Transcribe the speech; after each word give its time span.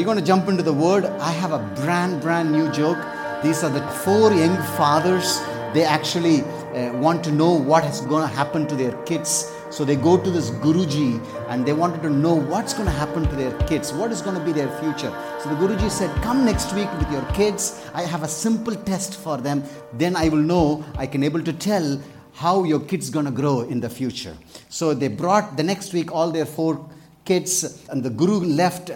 we're 0.00 0.06
going 0.06 0.16
to 0.16 0.24
jump 0.24 0.48
into 0.48 0.62
the 0.62 0.72
word. 0.72 1.04
I 1.04 1.30
have 1.30 1.52
a 1.52 1.58
brand, 1.82 2.22
brand 2.22 2.50
new 2.50 2.72
joke. 2.72 2.96
These 3.42 3.62
are 3.62 3.68
the 3.68 3.86
four 4.02 4.32
young 4.32 4.56
fathers. 4.78 5.42
They 5.74 5.84
actually 5.84 6.40
uh, 6.40 6.94
want 6.94 7.22
to 7.24 7.30
know 7.30 7.52
what 7.52 7.84
is 7.84 8.00
going 8.00 8.26
to 8.26 8.34
happen 8.34 8.66
to 8.68 8.74
their 8.76 8.92
kids. 9.02 9.52
So 9.68 9.84
they 9.84 9.96
go 9.96 10.16
to 10.16 10.30
this 10.30 10.52
Guruji 10.52 11.22
and 11.50 11.66
they 11.66 11.74
wanted 11.74 12.00
to 12.00 12.08
know 12.08 12.32
what's 12.32 12.72
going 12.72 12.86
to 12.86 12.94
happen 12.94 13.28
to 13.28 13.36
their 13.36 13.52
kids, 13.68 13.92
what 13.92 14.10
is 14.10 14.22
going 14.22 14.38
to 14.38 14.42
be 14.42 14.52
their 14.52 14.70
future. 14.80 15.12
So 15.38 15.50
the 15.50 15.56
Guruji 15.56 15.90
said, 15.90 16.10
Come 16.22 16.46
next 16.46 16.72
week 16.72 16.90
with 16.98 17.12
your 17.12 17.26
kids. 17.32 17.86
I 17.92 18.00
have 18.00 18.22
a 18.22 18.28
simple 18.28 18.74
test 18.74 19.20
for 19.20 19.36
them. 19.36 19.62
Then 19.92 20.16
I 20.16 20.30
will 20.30 20.38
know, 20.38 20.82
I 20.96 21.06
can 21.06 21.22
able 21.22 21.42
to 21.42 21.52
tell 21.52 22.00
how 22.32 22.64
your 22.64 22.80
kids 22.80 23.10
going 23.10 23.26
to 23.26 23.32
grow 23.32 23.60
in 23.68 23.80
the 23.80 23.90
future. 23.90 24.34
So 24.70 24.94
they 24.94 25.08
brought 25.08 25.58
the 25.58 25.62
next 25.62 25.92
week 25.92 26.10
all 26.10 26.30
their 26.30 26.46
four 26.46 26.88
kids, 27.26 27.86
and 27.90 28.02
the 28.02 28.10
Guru 28.10 28.40
left 28.40 28.90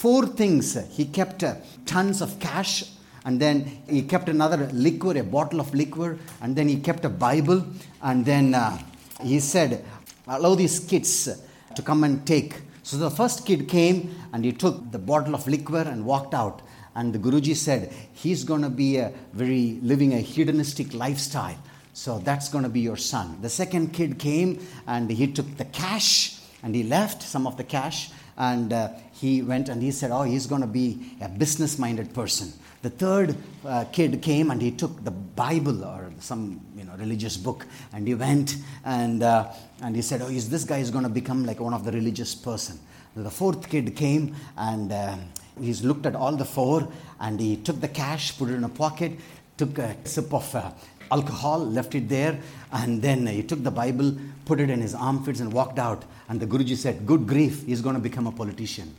four 0.00 0.26
things. 0.26 0.78
He 0.96 1.04
kept 1.04 1.44
tons 1.84 2.22
of 2.22 2.40
cash 2.40 2.84
and 3.26 3.38
then 3.38 3.82
he 3.86 4.02
kept 4.02 4.30
another 4.30 4.68
liquor, 4.72 5.16
a 5.18 5.22
bottle 5.22 5.60
of 5.60 5.74
liquor, 5.74 6.18
and 6.40 6.56
then 6.56 6.68
he 6.68 6.80
kept 6.80 7.04
a 7.04 7.10
Bible, 7.10 7.66
and 8.02 8.24
then 8.24 8.54
uh, 8.54 8.78
he 9.22 9.40
said, 9.40 9.84
Allow 10.26 10.54
these 10.54 10.80
kids 10.80 11.28
to 11.74 11.82
come 11.82 12.04
and 12.04 12.26
take. 12.26 12.54
So 12.82 12.96
the 12.96 13.10
first 13.10 13.44
kid 13.44 13.68
came 13.68 14.14
and 14.32 14.44
he 14.44 14.52
took 14.52 14.90
the 14.90 14.98
bottle 14.98 15.34
of 15.34 15.46
liquor 15.46 15.82
and 15.82 16.06
walked 16.06 16.34
out. 16.34 16.62
And 16.94 17.12
the 17.12 17.18
Guruji 17.18 17.54
said, 17.54 17.92
He's 18.12 18.44
going 18.44 18.62
to 18.62 18.70
be 18.70 18.96
a 18.96 19.12
very 19.32 19.78
living 19.82 20.14
a 20.14 20.18
hedonistic 20.18 20.94
lifestyle. 20.94 21.58
So 21.92 22.20
that's 22.20 22.48
going 22.48 22.64
to 22.64 22.70
be 22.70 22.80
your 22.80 22.96
son. 22.96 23.38
The 23.42 23.50
second 23.50 23.92
kid 23.92 24.18
came 24.18 24.64
and 24.86 25.10
he 25.10 25.26
took 25.32 25.56
the 25.56 25.64
cash 25.66 26.40
and 26.62 26.74
he 26.74 26.84
left 26.84 27.22
some 27.22 27.46
of 27.46 27.56
the 27.56 27.64
cash 27.64 28.10
and 28.36 28.72
uh, 28.72 28.88
he 29.20 29.42
went 29.42 29.68
and 29.68 29.82
he 29.82 29.90
said, 29.90 30.10
Oh, 30.10 30.22
he's 30.22 30.46
going 30.46 30.62
to 30.62 30.66
be 30.66 31.16
a 31.20 31.28
business 31.28 31.78
minded 31.78 32.14
person. 32.14 32.52
The 32.80 32.88
third 32.88 33.36
uh, 33.66 33.84
kid 33.92 34.22
came 34.22 34.50
and 34.50 34.62
he 34.62 34.70
took 34.70 35.04
the 35.04 35.10
Bible 35.10 35.84
or 35.84 36.10
some 36.20 36.60
you 36.74 36.84
know 36.84 36.92
religious 36.96 37.36
book 37.36 37.66
and 37.92 38.08
he 38.08 38.14
went 38.14 38.56
and 38.84 39.22
uh, 39.22 39.48
and 39.82 39.94
he 39.94 40.00
said, 40.00 40.22
"Oh, 40.22 40.28
is 40.28 40.48
this 40.48 40.64
guy 40.64 40.78
is 40.78 40.90
going 40.90 41.04
to 41.04 41.10
become 41.10 41.44
like 41.44 41.60
one 41.60 41.74
of 41.74 41.84
the 41.84 41.92
religious 41.92 42.34
person?" 42.34 42.78
The 43.14 43.30
fourth 43.30 43.68
kid 43.68 43.94
came 43.94 44.34
and 44.56 44.90
uh, 44.90 45.16
he's 45.60 45.84
looked 45.84 46.06
at 46.06 46.16
all 46.16 46.34
the 46.36 46.46
four 46.46 46.88
and 47.20 47.38
he 47.38 47.56
took 47.56 47.80
the 47.80 47.88
cash, 47.88 48.38
put 48.38 48.48
it 48.48 48.54
in 48.54 48.64
a 48.64 48.70
pocket, 48.70 49.12
took 49.58 49.76
a 49.78 49.96
sip 50.04 50.32
of 50.32 50.54
uh, 50.54 50.70
alcohol, 51.10 51.58
left 51.58 51.94
it 51.94 52.08
there, 52.08 52.38
and 52.72 53.02
then 53.02 53.26
he 53.26 53.42
took 53.42 53.62
the 53.62 53.70
Bible, 53.70 54.14
put 54.44 54.60
it 54.60 54.70
in 54.70 54.80
his 54.80 54.94
armpits, 54.94 55.40
and 55.40 55.52
walked 55.52 55.78
out. 55.78 56.04
And 56.28 56.40
the 56.40 56.46
Guruji 56.46 56.76
said, 56.76 57.06
"Good 57.06 57.26
grief, 57.26 57.66
he's 57.66 57.80
going 57.80 57.96
to 57.96 58.00
become 58.00 58.26
a 58.26 58.32
politician." 58.32 58.94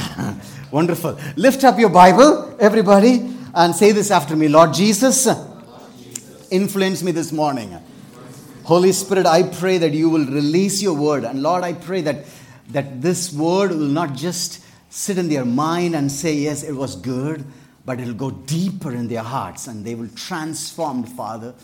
Wonderful. 0.70 1.18
Lift 1.36 1.64
up 1.64 1.78
your 1.78 1.90
Bible, 1.90 2.56
everybody, 2.60 3.34
and 3.54 3.74
say 3.74 3.92
this 3.92 4.10
after 4.10 4.36
me 4.36 4.48
Lord 4.48 4.72
Jesus, 4.74 5.28
influence 6.50 7.02
me 7.02 7.12
this 7.12 7.32
morning. 7.32 7.78
Holy 8.64 8.92
Spirit, 8.92 9.26
I 9.26 9.42
pray 9.42 9.78
that 9.78 9.92
you 9.92 10.08
will 10.08 10.24
release 10.26 10.80
your 10.80 10.94
word. 10.94 11.24
And 11.24 11.42
Lord, 11.42 11.64
I 11.64 11.72
pray 11.72 12.02
that, 12.02 12.24
that 12.68 13.02
this 13.02 13.32
word 13.32 13.70
will 13.72 13.78
not 13.78 14.14
just 14.14 14.64
sit 14.90 15.18
in 15.18 15.28
their 15.28 15.44
mind 15.44 15.96
and 15.96 16.10
say, 16.10 16.34
Yes, 16.34 16.62
it 16.62 16.72
was 16.72 16.94
good, 16.96 17.44
but 17.84 18.00
it'll 18.00 18.14
go 18.14 18.30
deeper 18.30 18.92
in 18.92 19.08
their 19.08 19.22
hearts 19.22 19.66
and 19.66 19.84
they 19.84 19.94
will 19.94 20.08
transform, 20.14 21.04
Father. 21.04 21.54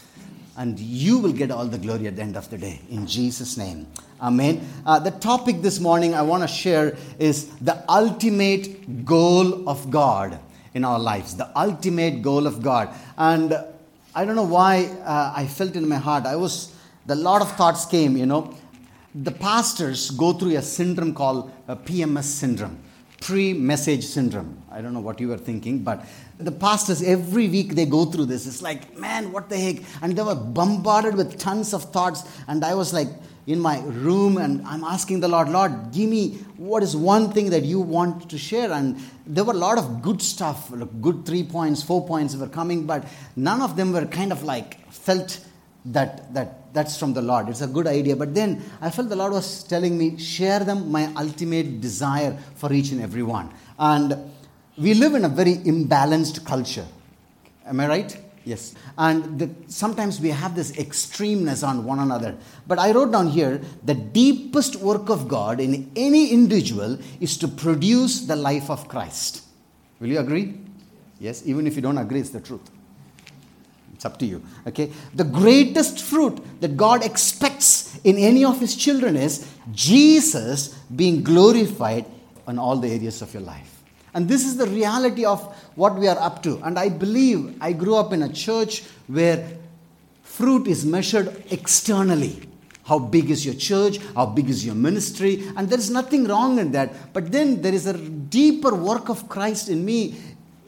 And 0.57 0.79
you 0.79 1.19
will 1.19 1.33
get 1.33 1.51
all 1.51 1.67
the 1.67 1.79
glory 1.79 2.07
at 2.07 2.17
the 2.17 2.23
end 2.23 2.37
of 2.37 2.49
the 2.49 2.57
day. 2.57 2.81
In 2.91 3.07
Jesus' 3.07 3.57
name. 3.59 3.87
Amen. 4.21 4.67
Uh, 4.87 4.99
the 4.99 5.11
topic 5.11 5.61
this 5.61 5.79
morning 5.79 6.15
I 6.15 6.23
want 6.23 6.43
to 6.43 6.49
share 6.49 6.97
is 7.19 7.49
the 7.57 7.85
ultimate 7.91 9.05
goal 9.05 9.69
of 9.69 9.91
God 9.91 10.39
in 10.73 10.85
our 10.85 10.99
lives. 10.99 11.37
The 11.37 11.51
ultimate 11.59 12.23
goal 12.23 12.47
of 12.47 12.63
God. 12.63 12.89
And 13.19 13.55
I 14.15 14.25
don't 14.25 14.35
know 14.35 14.45
why 14.45 14.87
uh, 15.05 15.35
I 15.37 15.47
felt 15.47 15.77
in 15.77 15.87
my 15.87 15.97
heart. 15.97 16.25
I 16.25 16.37
was, 16.37 16.75
the 17.05 17.15
lot 17.15 17.43
of 17.43 17.53
thoughts 17.53 17.85
came, 17.85 18.17
you 18.17 18.25
know. 18.25 18.55
The 19.15 19.31
pastors 19.31 20.11
go 20.11 20.33
through 20.33 20.57
a 20.57 20.63
syndrome 20.63 21.13
called 21.13 21.53
a 21.69 21.77
PMS 21.77 22.25
syndrome, 22.25 22.79
pre 23.21 23.53
message 23.53 24.05
syndrome. 24.05 24.63
I 24.71 24.81
don't 24.81 24.93
know 24.93 25.01
what 25.01 25.21
you 25.21 25.29
were 25.29 25.39
thinking, 25.39 25.81
but 25.81 26.05
the 26.39 26.53
pastors 26.53 27.03
every 27.03 27.49
week 27.49 27.75
they 27.75 27.87
go 27.87 28.05
through 28.05 28.27
this. 28.27 28.47
It's 28.47 28.63
like, 28.63 28.97
man, 28.99 29.33
what 29.33 29.49
the 29.49 29.59
heck? 29.59 29.77
And 30.03 30.17
they 30.17 30.23
were 30.23 30.35
bombarded 30.35 31.15
with 31.15 31.39
tons 31.39 31.73
of 31.73 31.85
thoughts. 31.93 32.25
And 32.47 32.65
I 32.65 32.75
was 32.75 32.93
like, 32.93 33.09
in 33.47 33.61
my 33.61 33.81
room 33.81 34.39
and 34.39 34.67
I'm 34.67 34.83
asking 34.83 35.21
the 35.21 35.29
Lord, 35.29 35.49
Lord, 35.49 35.93
give 35.93 36.11
me 36.11 36.39
what 36.57 36.83
is 36.83 36.97
one 36.97 37.31
thing 37.31 37.51
that 37.51 37.63
you 37.63 37.81
want 37.81 38.29
to 38.31 38.39
share. 38.39 38.73
And 38.73 38.99
there 39.25 39.45
were 39.45 39.53
a 39.53 39.57
lot 39.57 39.79
of 39.79 40.03
good 40.03 40.21
stuff, 40.21 40.73
good 41.01 41.25
three 41.25 41.45
points, 41.45 41.83
four 41.83 42.05
points 42.07 42.35
were 42.35 42.49
coming, 42.49 42.87
but 42.87 43.07
none 43.37 43.63
of 43.63 43.77
them 43.77 43.93
were 43.93 44.05
kind 44.07 44.33
of 44.33 44.43
like 44.43 44.91
felt 44.91 45.45
that 45.85 46.35
that 46.35 46.66
that's 46.77 46.99
from 46.99 47.15
the 47.15 47.23
Lord. 47.23 47.49
It's 47.49 47.63
a 47.63 47.67
good 47.67 47.87
idea. 47.87 48.15
But 48.15 48.35
then 48.35 48.63
I 48.83 48.91
felt 48.91 49.09
the 49.09 49.17
Lord 49.17 49.33
was 49.33 49.63
telling 49.65 49.97
me, 49.97 50.19
share 50.19 50.61
them 50.61 50.93
my 50.93 51.11
ultimate 51.17 51.81
desire 51.81 52.37
for 52.55 52.73
each 52.73 52.91
and 52.93 53.01
every 53.01 53.23
one. 53.23 53.51
And 53.79 54.31
we 54.77 54.93
live 54.93 55.15
in 55.15 55.25
a 55.25 55.29
very 55.29 55.55
imbalanced 55.55 56.45
culture. 56.45 56.87
Am 57.67 57.81
I 57.81 57.89
right? 57.89 58.17
Yes. 58.45 58.75
And 58.99 59.39
the, 59.39 59.51
sometimes 59.69 60.21
we 60.21 60.29
have 60.29 60.55
this 60.55 60.73
extremeness 60.73 61.67
on 61.67 61.85
one 61.85 61.99
another. 61.99 62.37
But 62.67 62.79
I 62.79 62.93
wrote 62.93 63.11
down 63.11 63.29
here 63.29 63.61
the 63.83 63.95
deepest 63.95 64.77
work 64.77 65.09
of 65.09 65.27
God 65.29 65.61
in 65.61 65.91
any 65.97 66.31
individual 66.31 66.99
is 67.21 67.39
to 67.39 67.49
produce 67.49 68.27
the 68.27 68.37
life 68.37 68.71
of 68.71 68.87
Christ. 68.87 69.43
Will 69.99 70.09
you 70.09 70.19
agree? 70.19 70.61
Yes. 71.19 71.43
Even 71.47 71.67
if 71.67 71.75
you 71.75 71.81
don't 71.81 71.99
agree, 71.99 72.21
it's 72.21 72.31
the 72.31 72.41
truth. 72.41 72.71
It's 73.97 74.05
up 74.05 74.19
to 74.19 74.27
you. 74.27 74.43
Okay. 74.67 74.93
The 75.15 75.25
greatest 75.25 76.03
fruit 76.03 76.39
that 76.61 76.77
God 76.77 77.03
expects 77.03 77.99
in 78.05 78.19
any 78.19 78.45
of 78.45 78.61
His 78.61 78.77
children 78.77 79.17
is 79.17 79.51
Jesus 79.73 80.69
being 80.95 81.23
glorified 81.23 82.05
in 82.47 82.59
all 82.59 82.77
the 82.77 82.89
areas 82.89 83.23
of 83.23 83.33
your 83.33 83.43
life. 83.43 83.83
And 84.13 84.29
this 84.29 84.45
is 84.47 84.59
the 84.59 84.67
reality 84.67 85.25
of 85.25 85.43
what 85.77 85.97
we 85.97 86.09
are 86.09 86.19
up 86.19 86.43
to. 86.43 86.61
And 86.63 86.79
I 86.79 86.91
believe 86.91 87.57
I 87.61 87.73
grew 87.73 87.97
up 87.97 88.13
in 88.13 88.23
a 88.23 88.33
church 88.33 88.83
where 89.07 89.49
fruit 90.23 90.67
is 90.67 90.85
measured 90.85 91.45
externally. 91.51 92.43
How 92.85 92.99
big 92.99 93.31
is 93.31 93.45
your 93.45 93.55
church? 93.55 93.99
How 94.15 94.27
big 94.27 94.51
is 94.51 94.65
your 94.65 94.75
ministry? 94.75 95.45
And 95.57 95.69
there 95.69 95.79
is 95.79 95.91
nothing 95.91 96.27
wrong 96.27 96.59
in 96.59 96.73
that. 96.73 97.13
But 97.15 97.33
then 97.33 97.63
there 97.63 97.75
is 97.75 97.87
a 97.87 97.95
deeper 97.95 98.75
work 98.75 99.09
of 99.09 99.29
Christ 99.29 99.71
in 99.71 99.85
me. 99.85 100.15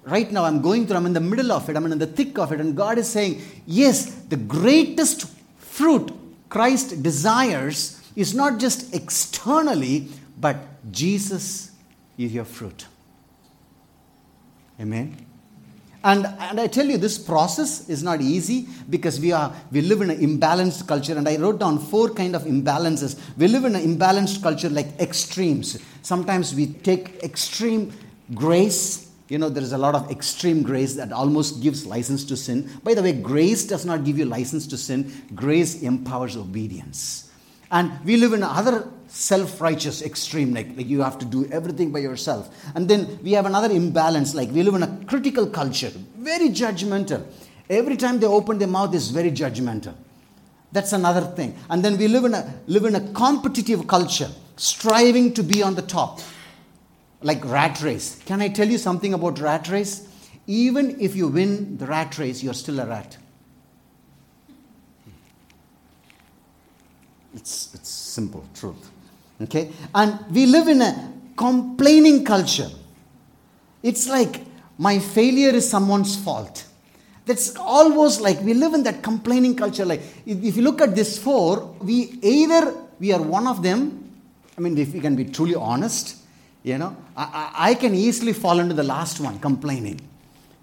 Right 0.09 0.33
now, 0.33 0.45
I'm 0.45 0.63
going 0.63 0.87
through, 0.87 0.97
I'm 0.97 1.07
in 1.07 1.13
the 1.13 1.21
middle 1.21 1.53
of 1.53 1.69
it, 1.69 1.77
I'm 1.77 1.85
in 1.91 1.99
the 1.99 2.07
thick 2.07 2.39
of 2.39 2.51
it. 2.53 2.61
And 2.61 2.75
God 2.75 2.97
is 2.97 3.09
saying, 3.09 3.43
yes, 3.67 4.07
the 4.07 4.37
greatest 4.37 5.27
fruit 5.59 6.11
Christ 6.49 7.03
desires 7.03 8.03
is 8.17 8.35
not 8.35 8.59
just 8.59 8.95
externally, 8.95 10.09
but 10.41 10.57
Jesus 10.91 11.73
is 12.17 12.33
your 12.33 12.47
fruit. 12.47 12.87
Amen. 14.81 15.27
And, 16.03 16.27
and 16.39 16.61
I 16.61 16.69
tell 16.69 16.87
you, 16.87 16.97
this 16.97 17.19
process 17.19 17.89
is 17.91 18.03
not 18.03 18.21
easy 18.21 18.67
because 18.89 19.21
we, 19.21 19.33
are, 19.33 19.53
we 19.71 19.83
live 19.83 20.01
in 20.01 20.11
an 20.11 20.21
imbalanced 20.21 20.87
culture. 20.87 21.19
And 21.19 21.29
I 21.29 21.37
wrote 21.37 21.59
down 21.59 21.79
four 21.79 22.09
kind 22.11 22.35
of 22.35 22.45
imbalances. 22.45 23.21
We 23.37 23.49
live 23.49 23.65
in 23.65 23.75
an 23.75 23.83
imbalanced 23.83 24.43
culture 24.43 24.71
like 24.71 24.99
extremes. 25.01 25.79
Sometimes 26.03 26.55
we 26.55 26.69
take 26.69 27.23
extreme 27.23 27.93
grace. 28.33 29.08
You 29.29 29.37
know, 29.39 29.51
there 29.51 29.63
is 29.63 29.73
a 29.73 29.79
lot 29.79 29.95
of 29.95 30.11
extreme 30.11 30.63
grace 30.63 30.95
that 30.95 31.13
almost 31.13 31.63
gives 31.63 31.85
license 31.85 32.25
to 32.25 32.37
sin. 32.37 32.71
By 32.83 32.95
the 32.95 33.03
way, 33.03 33.13
grace 33.13 33.67
does 33.67 33.85
not 33.85 34.05
give 34.05 34.19
you 34.19 34.25
license 34.25 34.67
to 34.69 34.79
sin, 34.79 35.13
grace 35.35 35.83
empowers 35.83 36.37
obedience. 36.37 37.31
And 37.71 37.93
we 38.05 38.17
live 38.17 38.33
in 38.33 38.43
other 38.43 38.89
self 39.09 39.61
righteous 39.61 40.01
extreme, 40.03 40.55
like, 40.55 40.75
like 40.77 40.87
you 40.87 41.03
have 41.03 41.19
to 41.19 41.27
do 41.27 41.47
everything 41.51 41.93
by 41.93 41.99
yourself. 41.99 42.49
And 42.75 42.89
then 42.89 43.19
we 43.23 43.33
have 43.33 43.45
another 43.45 43.71
imbalance, 43.71 44.35
like 44.35 44.51
we 44.51 44.63
live 44.63 44.75
in 44.75 44.83
a 44.83 45.05
critical 45.07 45.47
culture, 45.47 45.93
very 46.17 46.49
judgmental. 46.49 47.27
Every 47.69 47.99
time 47.99 48.19
they 48.21 48.27
open 48.27 48.59
their 48.59 48.69
mouth 48.69 48.95
is 48.95 49.11
very 49.11 49.31
judgmental. 49.31 49.95
That's 50.73 50.95
another 50.95 51.21
thing. 51.21 51.57
And 51.69 51.85
then 51.85 51.99
we 51.99 52.09
live 52.09 52.25
in 52.25 52.35
a 52.35 52.55
live 52.67 52.87
in 52.87 52.95
a 52.95 53.13
competitive 53.13 53.87
culture, 53.87 54.31
striving 54.57 55.35
to 55.35 55.43
be 55.43 55.63
on 55.63 55.75
the 55.75 55.83
top. 55.83 56.21
Like 57.23 57.45
rat 57.45 57.83
race. 57.83 58.21
Can 58.25 58.41
I 58.41 58.49
tell 58.49 58.69
you 58.69 58.79
something 58.79 59.15
about 59.15 59.41
rat 59.41 59.69
race? 59.69 60.07
Even 60.47 61.01
if 61.01 61.17
you 61.17 61.29
win 61.29 61.77
the 61.77 61.87
rat 61.87 62.19
race, 62.19 62.43
you're 62.43 62.55
still 62.55 62.81
a 62.81 62.87
rat. 62.87 63.17
It's, 67.35 67.75
it's 67.75 67.89
simple 67.89 68.45
truth. 68.55 68.91
Okay? 69.43 69.71
And 69.95 70.19
we 70.31 70.47
live 70.47 70.69
in 70.69 70.81
a 70.83 71.13
complaining 71.37 72.25
culture. 72.25 72.71
It's 73.83 74.09
like 74.09 74.43
my 74.79 74.99
failure 74.99 75.51
is 75.51 75.69
someone's 75.69 76.17
fault. 76.17 76.65
That's 77.27 77.55
almost 77.57 78.21
like 78.21 78.41
we 78.41 78.55
live 78.55 78.75
in 78.75 78.83
that 78.85 79.03
complaining 79.03 79.55
culture. 79.55 79.85
Like 79.85 80.01
if 80.25 80.57
you 80.57 80.63
look 80.63 80.81
at 80.81 80.95
this 80.95 81.19
four, 81.19 81.75
we 81.81 82.19
either 82.23 82.75
we 82.99 83.13
are 83.13 83.21
one 83.21 83.47
of 83.47 83.63
them. 83.63 84.11
I 84.57 84.61
mean, 84.61 84.77
if 84.79 84.93
we 84.93 85.01
can 85.01 85.15
be 85.15 85.25
truly 85.25 85.55
honest, 85.55 86.17
You 86.69 86.77
know, 86.77 86.95
I, 87.17 87.71
I, 87.71 87.75
can 87.75 87.95
easily 87.95 88.35
fall 88.35 88.59
into 88.59 88.75
the 88.75 88.83
last 88.83 89.21
one, 89.21 89.39
complaining. 89.39 89.99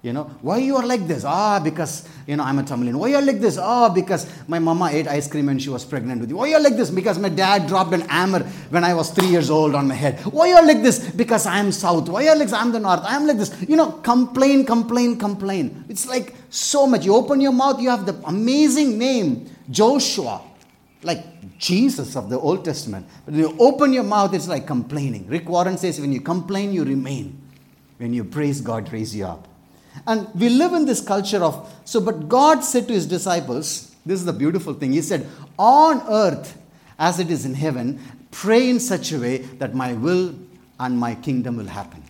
You 0.04 0.14
know, 0.14 0.26
why 0.44 0.58
you 0.60 0.76
are 0.76 0.86
like 0.86 1.08
this? 1.08 1.24
Ah, 1.26 1.60
because, 1.60 2.08
you 2.28 2.36
know, 2.36 2.44
I'm 2.44 2.60
a 2.60 2.64
Tamilian. 2.64 3.00
Why 3.00 3.08
you 3.08 3.16
are 3.16 3.24
like 3.24 3.40
this? 3.40 3.58
Ah, 3.58 3.90
because 3.90 4.30
my 4.48 4.60
mama 4.60 4.90
ate 4.92 5.08
ice 5.08 5.28
cream 5.28 5.50
and 5.50 5.60
she 5.60 5.70
was 5.70 5.84
pregnant 5.84 6.22
with 6.22 6.30
you. 6.30 6.36
Why 6.38 6.50
you 6.50 6.58
are 6.58 6.62
like 6.62 6.78
this? 6.78 6.92
Because 6.92 7.18
my 7.18 7.30
dad 7.30 7.66
dropped 7.66 7.92
an 7.96 8.02
hammer 8.02 8.42
when 8.70 8.84
I 8.84 8.94
was 8.94 9.10
three 9.10 9.30
years 9.30 9.50
old 9.50 9.74
on 9.74 9.88
my 9.88 9.96
head. 9.96 10.20
Why 10.26 10.50
you 10.50 10.56
are 10.58 10.64
like 10.64 10.84
this? 10.84 11.00
Because 11.00 11.48
I 11.48 11.58
am 11.58 11.72
south. 11.72 12.08
Why 12.08 12.22
you 12.22 12.30
are 12.30 12.36
like 12.36 12.50
this? 12.50 12.54
I'm 12.54 12.72
the 12.72 12.80
north. 12.80 13.02
I 13.04 13.16
am 13.16 13.26
like 13.26 13.38
this. 13.38 13.60
You 13.68 13.76
know, 13.76 13.94
complain, 13.94 14.64
complain, 14.64 15.18
complain. 15.18 15.86
It's 15.90 16.06
like 16.06 16.36
so 16.52 16.86
much. 16.86 17.04
You 17.04 17.16
open 17.16 17.42
your 17.42 17.52
mouth, 17.52 17.82
you 17.82 17.90
have 17.90 18.06
the 18.06 18.14
amazing 18.26 19.00
name, 19.00 19.50
Joshua, 19.72 20.40
like 21.06 21.58
Jesus 21.58 22.16
of 22.16 22.30
the 22.30 22.40
Old 22.40 22.66
Testament. 22.66 23.08
But 23.26 23.34
when 23.34 23.44
you 23.44 23.56
open 23.60 23.94
your 23.94 24.04
mouth, 24.04 24.34
it's 24.34 24.48
like 24.48 24.68
complaining. 24.68 25.28
Rick 25.28 25.48
Warren 25.48 25.78
says, 25.78 26.00
when 26.00 26.12
you 26.12 26.22
complain, 26.22 26.74
you 26.74 26.84
remain. 26.84 27.42
When 27.98 28.14
you 28.14 28.24
praise 28.24 28.62
God, 28.62 28.92
raise 28.92 29.16
you 29.16 29.26
up. 29.26 29.48
And 30.06 30.28
we 30.36 30.50
live 30.50 30.74
in 30.74 30.86
this 30.86 31.00
culture 31.00 31.44
of, 31.44 31.74
so, 31.86 32.02
but 32.02 32.28
God 32.28 32.62
said 32.64 32.88
to 32.88 32.94
his 32.94 33.06
disciples, 33.06 33.96
this 34.06 34.20
is 34.20 34.26
the 34.26 34.34
beautiful 34.34 34.74
thing. 34.74 34.94
He 34.94 35.02
said, 35.02 35.28
On 35.58 36.02
earth 36.08 36.58
as 37.00 37.20
it 37.20 37.32
is 37.32 37.46
in 37.46 37.54
heaven, 37.54 38.00
pray 38.32 38.70
in 38.70 38.80
such 38.80 39.12
a 39.12 39.20
way 39.20 39.38
that 39.38 39.74
my 39.74 39.94
will 39.94 40.36
and 40.80 40.98
my 40.98 41.16
kingdom 41.16 41.58
will 41.58 41.68
happen. 41.68 42.04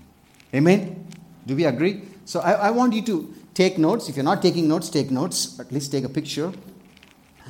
Amen? 0.54 1.08
Do 1.46 1.56
we 1.56 1.66
agree? 1.66 2.04
So 2.26 2.40
I, 2.40 2.52
I 2.54 2.72
want 2.72 2.94
you 2.94 3.02
to 3.04 3.34
take 3.54 3.78
notes. 3.78 4.10
If 4.10 4.16
you're 4.16 4.26
not 4.26 4.42
taking 4.42 4.68
notes, 4.68 4.90
take 4.90 5.12
notes. 5.12 5.60
At 5.60 5.72
least 5.72 5.92
take 5.92 6.04
a 6.04 6.10
picture. 6.10 6.52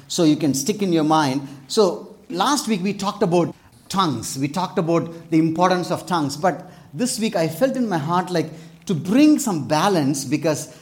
So 0.07 0.23
you 0.23 0.35
can 0.35 0.53
stick 0.53 0.81
in 0.81 0.93
your 0.93 1.03
mind. 1.03 1.47
So 1.67 2.15
last 2.29 2.67
week 2.67 2.81
we 2.81 2.93
talked 2.93 3.23
about 3.23 3.55
tongues. 3.89 4.37
We 4.37 4.47
talked 4.47 4.77
about 4.77 5.31
the 5.31 5.39
importance 5.39 5.91
of 5.91 6.05
tongues. 6.05 6.37
But 6.37 6.71
this 6.93 7.19
week 7.19 7.35
I 7.35 7.47
felt 7.47 7.75
in 7.75 7.87
my 7.89 7.97
heart 7.97 8.29
like 8.29 8.51
to 8.85 8.93
bring 8.93 9.39
some 9.39 9.67
balance 9.67 10.25
because 10.25 10.77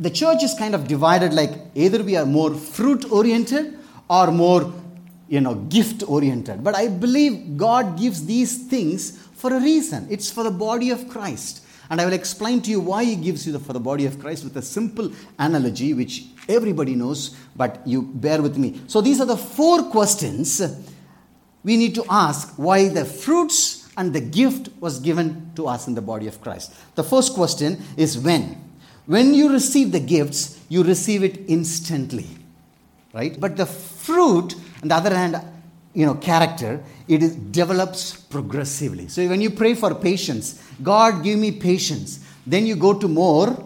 the 0.00 0.10
church 0.10 0.42
is 0.42 0.54
kind 0.54 0.74
of 0.74 0.86
divided 0.86 1.34
like 1.34 1.52
either 1.74 2.02
we 2.02 2.16
are 2.16 2.26
more 2.26 2.54
fruit 2.54 3.10
oriented 3.10 3.78
or 4.08 4.30
more 4.30 4.72
you 5.28 5.40
know 5.40 5.54
gift 5.76 6.02
oriented 6.08 6.62
but 6.62 6.74
i 6.74 6.86
believe 6.88 7.56
god 7.56 7.98
gives 7.98 8.24
these 8.24 8.68
things 8.68 9.18
for 9.34 9.52
a 9.52 9.60
reason 9.60 10.06
it's 10.08 10.30
for 10.30 10.44
the 10.44 10.50
body 10.50 10.90
of 10.90 11.08
christ 11.08 11.64
and 11.90 12.00
i 12.00 12.04
will 12.04 12.12
explain 12.12 12.62
to 12.62 12.70
you 12.70 12.80
why 12.80 13.04
he 13.04 13.16
gives 13.16 13.46
you 13.46 13.52
the, 13.52 13.58
for 13.58 13.72
the 13.72 13.80
body 13.80 14.06
of 14.06 14.18
christ 14.20 14.44
with 14.44 14.56
a 14.56 14.62
simple 14.62 15.10
analogy 15.38 15.92
which 15.92 16.26
everybody 16.48 16.94
knows 16.94 17.36
but 17.54 17.80
you 17.86 18.02
bear 18.02 18.40
with 18.40 18.56
me 18.56 18.80
so 18.86 19.00
these 19.00 19.20
are 19.20 19.26
the 19.26 19.36
four 19.36 19.84
questions 19.90 20.60
we 21.64 21.76
need 21.76 21.94
to 21.96 22.04
ask 22.08 22.54
why 22.56 22.88
the 22.88 23.04
fruits 23.04 23.88
and 23.98 24.12
the 24.12 24.20
gift 24.20 24.68
was 24.80 25.00
given 25.00 25.50
to 25.56 25.66
us 25.66 25.88
in 25.88 25.94
the 25.94 26.00
body 26.00 26.28
of 26.28 26.40
Christ. 26.40 26.72
The 26.94 27.02
first 27.02 27.34
question 27.34 27.82
is 27.96 28.16
when. 28.16 28.56
When 29.06 29.34
you 29.34 29.52
receive 29.52 29.90
the 29.90 30.00
gifts, 30.00 30.58
you 30.68 30.84
receive 30.84 31.24
it 31.24 31.40
instantly. 31.48 32.28
Right? 33.12 33.38
But 33.38 33.56
the 33.56 33.66
fruit, 33.66 34.54
on 34.82 34.88
the 34.88 34.94
other 34.94 35.14
hand, 35.14 35.42
you 35.94 36.06
know, 36.06 36.14
character, 36.14 36.80
it 37.08 37.22
is, 37.22 37.34
develops 37.34 38.14
progressively. 38.14 39.08
So 39.08 39.26
when 39.26 39.40
you 39.40 39.50
pray 39.50 39.74
for 39.74 39.94
patience, 39.94 40.62
God 40.80 41.24
give 41.24 41.38
me 41.38 41.50
patience, 41.50 42.24
then 42.46 42.66
you 42.66 42.76
go 42.76 42.94
to 42.94 43.08
more, 43.08 43.64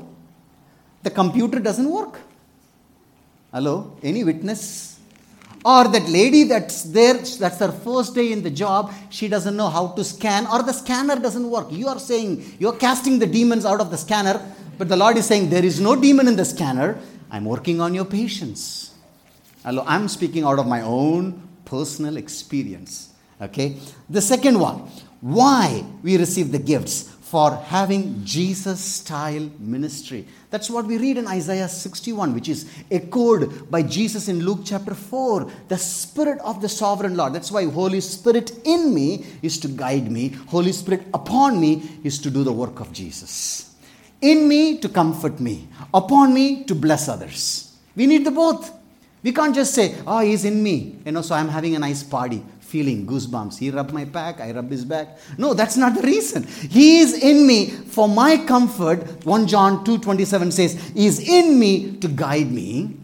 the 1.03 1.11
computer 1.11 1.59
doesn't 1.59 1.91
work. 1.91 2.19
Hello? 3.53 3.99
Any 4.03 4.25
witness? 4.25 4.99
Or 5.63 5.87
that 5.87 6.09
lady 6.09 6.45
that's 6.45 6.85
there, 6.85 7.19
that's 7.19 7.59
her 7.59 7.71
first 7.71 8.15
day 8.15 8.33
in 8.33 8.43
the 8.43 8.51
job, 8.51 8.93
she 9.11 9.29
doesn't 9.29 9.55
know 9.55 9.69
how 9.69 9.89
to 9.89 10.03
scan, 10.03 10.47
or 10.47 10.63
the 10.63 10.73
scanner 10.73 11.17
doesn't 11.17 11.49
work. 11.49 11.71
You 11.71 11.89
are 11.89 11.99
saying, 11.99 12.57
you're 12.59 12.73
casting 12.73 13.19
the 13.19 13.27
demons 13.27 13.67
out 13.67 13.81
of 13.81 13.91
the 13.91 13.99
scanner, 13.99 14.41
but 14.79 14.89
the 14.89 14.97
Lord 14.97 15.19
is 15.19 15.27
saying, 15.27 15.51
there 15.51 15.65
is 15.65 15.81
no 15.81 15.95
demon 15.95 16.29
in 16.29 16.37
the 16.37 16.47
scanner. 16.47 16.99
I'm 17.31 17.45
working 17.45 17.81
on 17.83 17.95
your 17.95 18.07
patience. 18.07 18.95
Hello? 19.63 19.85
I'm 19.87 20.09
speaking 20.09 20.45
out 20.45 20.59
of 20.59 20.67
my 20.67 20.81
own 20.81 21.47
personal 21.67 22.17
experience. 22.17 23.11
Okay? 23.41 23.77
The 24.09 24.23
second 24.23 24.59
one, 24.59 24.91
why 25.21 25.85
we 26.03 26.17
receive 26.17 26.53
the 26.53 26.59
gifts 26.59 27.12
for 27.33 27.57
having 27.65 28.23
Jesus 28.27 28.79
style 28.79 29.49
ministry. 29.59 30.27
That's 30.51 30.69
what 30.69 30.85
we 30.85 30.99
read 30.99 31.17
in 31.17 31.27
Isaiah 31.27 31.67
61, 31.67 32.35
which 32.35 32.51
is 32.51 32.71
echoed 32.91 33.71
by 33.71 33.85
Jesus 33.85 34.29
in 34.29 34.45
Luke 34.45 34.61
chapter 34.67 34.95
4. 34.95 35.51
The 35.69 35.79
Spirit 35.79 36.41
of 36.41 36.61
the 36.61 36.69
Sovereign 36.69 37.17
Lord. 37.17 37.33
That's 37.33 37.51
why 37.51 37.65
Holy 37.65 38.03
Spirit 38.03 38.53
in 38.67 38.93
me 38.93 39.25
is 39.41 39.57
to 39.61 39.69
guide 39.69 40.13
me, 40.13 40.29
Holy 40.49 40.73
Spirit 40.73 41.07
upon 41.15 41.59
me 41.59 42.01
is 42.05 42.19
to 42.19 42.31
do 42.31 42.45
the 42.45 42.53
work 42.53 42.81
of 42.81 42.93
Jesus. 42.93 43.75
In 44.21 44.47
me 44.47 44.77
to 44.81 44.91
comfort 44.91 45.41
me, 45.41 45.69
upon 45.95 46.35
me 46.35 46.65
to 46.65 46.75
bless 46.75 47.09
others. 47.09 47.75
We 47.97 48.07
need 48.07 48.27
the 48.27 48.31
both. 48.31 48.71
We 49.23 49.33
can't 49.33 49.55
just 49.55 49.73
say, 49.73 49.95
oh, 50.07 50.19
he's 50.19 50.45
in 50.45 50.63
me, 50.63 50.99
you 51.07 51.13
know, 51.13 51.23
so 51.23 51.35
I'm 51.35 51.49
having 51.49 51.77
a 51.77 51.79
nice 51.79 52.03
party 52.03 52.45
feeling 52.73 53.07
goosebumps. 53.07 53.59
He 53.59 53.71
rubbed 53.71 53.93
my 53.93 54.05
back, 54.05 54.41
I 54.41 54.51
rub 54.53 54.71
his 54.71 54.85
back. 54.85 55.19
No, 55.37 55.53
that's 55.53 55.77
not 55.77 55.95
the 55.95 56.03
reason. 56.03 56.45
He 56.45 57.01
is 57.01 57.13
in 57.13 57.47
me 57.47 57.67
for 57.67 58.09
my 58.09 58.39
comfort. 58.53 59.27
1 59.27 59.47
John 59.47 59.85
2:27 59.85 60.53
says, 60.53 60.73
He 60.95 61.07
is 61.07 61.21
in 61.21 61.59
me 61.59 61.73
to 61.99 62.09
guide 62.09 62.51
me, 62.51 62.97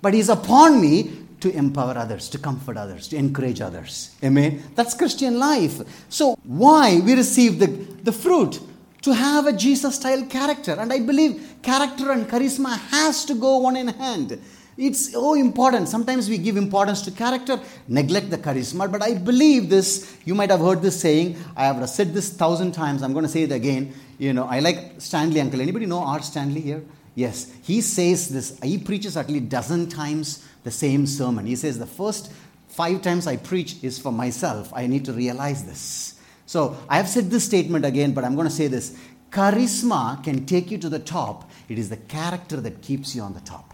but 0.00 0.14
He's 0.14 0.28
upon 0.28 0.80
me 0.80 0.94
to 1.40 1.50
empower 1.62 1.96
others, 1.98 2.28
to 2.28 2.38
comfort 2.38 2.76
others, 2.76 3.08
to 3.08 3.16
encourage 3.16 3.60
others. 3.60 4.14
Amen. 4.22 4.62
That's 4.76 4.94
Christian 4.94 5.38
life. 5.38 5.76
So 6.08 6.38
why 6.44 7.00
we 7.00 7.14
receive 7.14 7.58
the, 7.58 7.66
the 8.08 8.12
fruit? 8.12 8.60
To 9.02 9.14
have 9.14 9.46
a 9.46 9.52
Jesus 9.54 9.96
style 9.96 10.24
character. 10.26 10.72
And 10.78 10.92
I 10.92 11.00
believe 11.00 11.56
character 11.62 12.12
and 12.12 12.28
charisma 12.28 12.78
has 12.90 13.24
to 13.24 13.34
go 13.34 13.56
one 13.56 13.76
in 13.76 13.88
hand. 13.88 14.38
It's 14.80 15.12
so 15.12 15.34
important. 15.34 15.88
Sometimes 15.88 16.30
we 16.30 16.38
give 16.38 16.56
importance 16.56 17.02
to 17.02 17.10
character, 17.10 17.60
neglect 17.86 18.30
the 18.30 18.38
charisma. 18.38 18.90
But 18.90 19.02
I 19.02 19.12
believe 19.12 19.68
this. 19.68 20.16
You 20.24 20.34
might 20.34 20.48
have 20.48 20.60
heard 20.60 20.80
this 20.80 20.98
saying. 20.98 21.36
I 21.54 21.66
have 21.66 21.86
said 21.90 22.14
this 22.14 22.30
thousand 22.30 22.72
times. 22.72 23.02
I'm 23.02 23.12
going 23.12 23.26
to 23.26 23.30
say 23.30 23.42
it 23.42 23.52
again. 23.52 23.92
You 24.16 24.32
know, 24.32 24.46
I 24.46 24.60
like 24.60 24.94
Stanley 24.96 25.38
Uncle. 25.38 25.60
Anybody 25.60 25.84
know 25.84 25.98
Art 25.98 26.24
Stanley 26.24 26.62
here? 26.62 26.82
Yes. 27.14 27.52
He 27.62 27.82
says 27.82 28.30
this. 28.30 28.58
He 28.62 28.78
preaches 28.78 29.18
at 29.18 29.28
least 29.28 29.50
dozen 29.50 29.90
times 29.90 30.48
the 30.64 30.70
same 30.70 31.06
sermon. 31.06 31.44
He 31.44 31.56
says 31.56 31.78
the 31.78 31.84
first 31.84 32.32
five 32.68 33.02
times 33.02 33.26
I 33.26 33.36
preach 33.36 33.84
is 33.84 33.98
for 33.98 34.12
myself. 34.12 34.72
I 34.74 34.86
need 34.86 35.04
to 35.04 35.12
realize 35.12 35.64
this. 35.66 36.18
So 36.46 36.74
I 36.88 36.96
have 36.96 37.08
said 37.08 37.30
this 37.30 37.44
statement 37.44 37.84
again, 37.84 38.14
but 38.14 38.24
I'm 38.24 38.34
going 38.34 38.48
to 38.48 38.54
say 38.54 38.66
this. 38.66 38.98
Charisma 39.30 40.24
can 40.24 40.46
take 40.46 40.70
you 40.70 40.78
to 40.78 40.88
the 40.88 40.98
top. 40.98 41.50
It 41.68 41.78
is 41.78 41.90
the 41.90 41.98
character 41.98 42.62
that 42.62 42.80
keeps 42.80 43.14
you 43.14 43.20
on 43.20 43.34
the 43.34 43.40
top. 43.40 43.69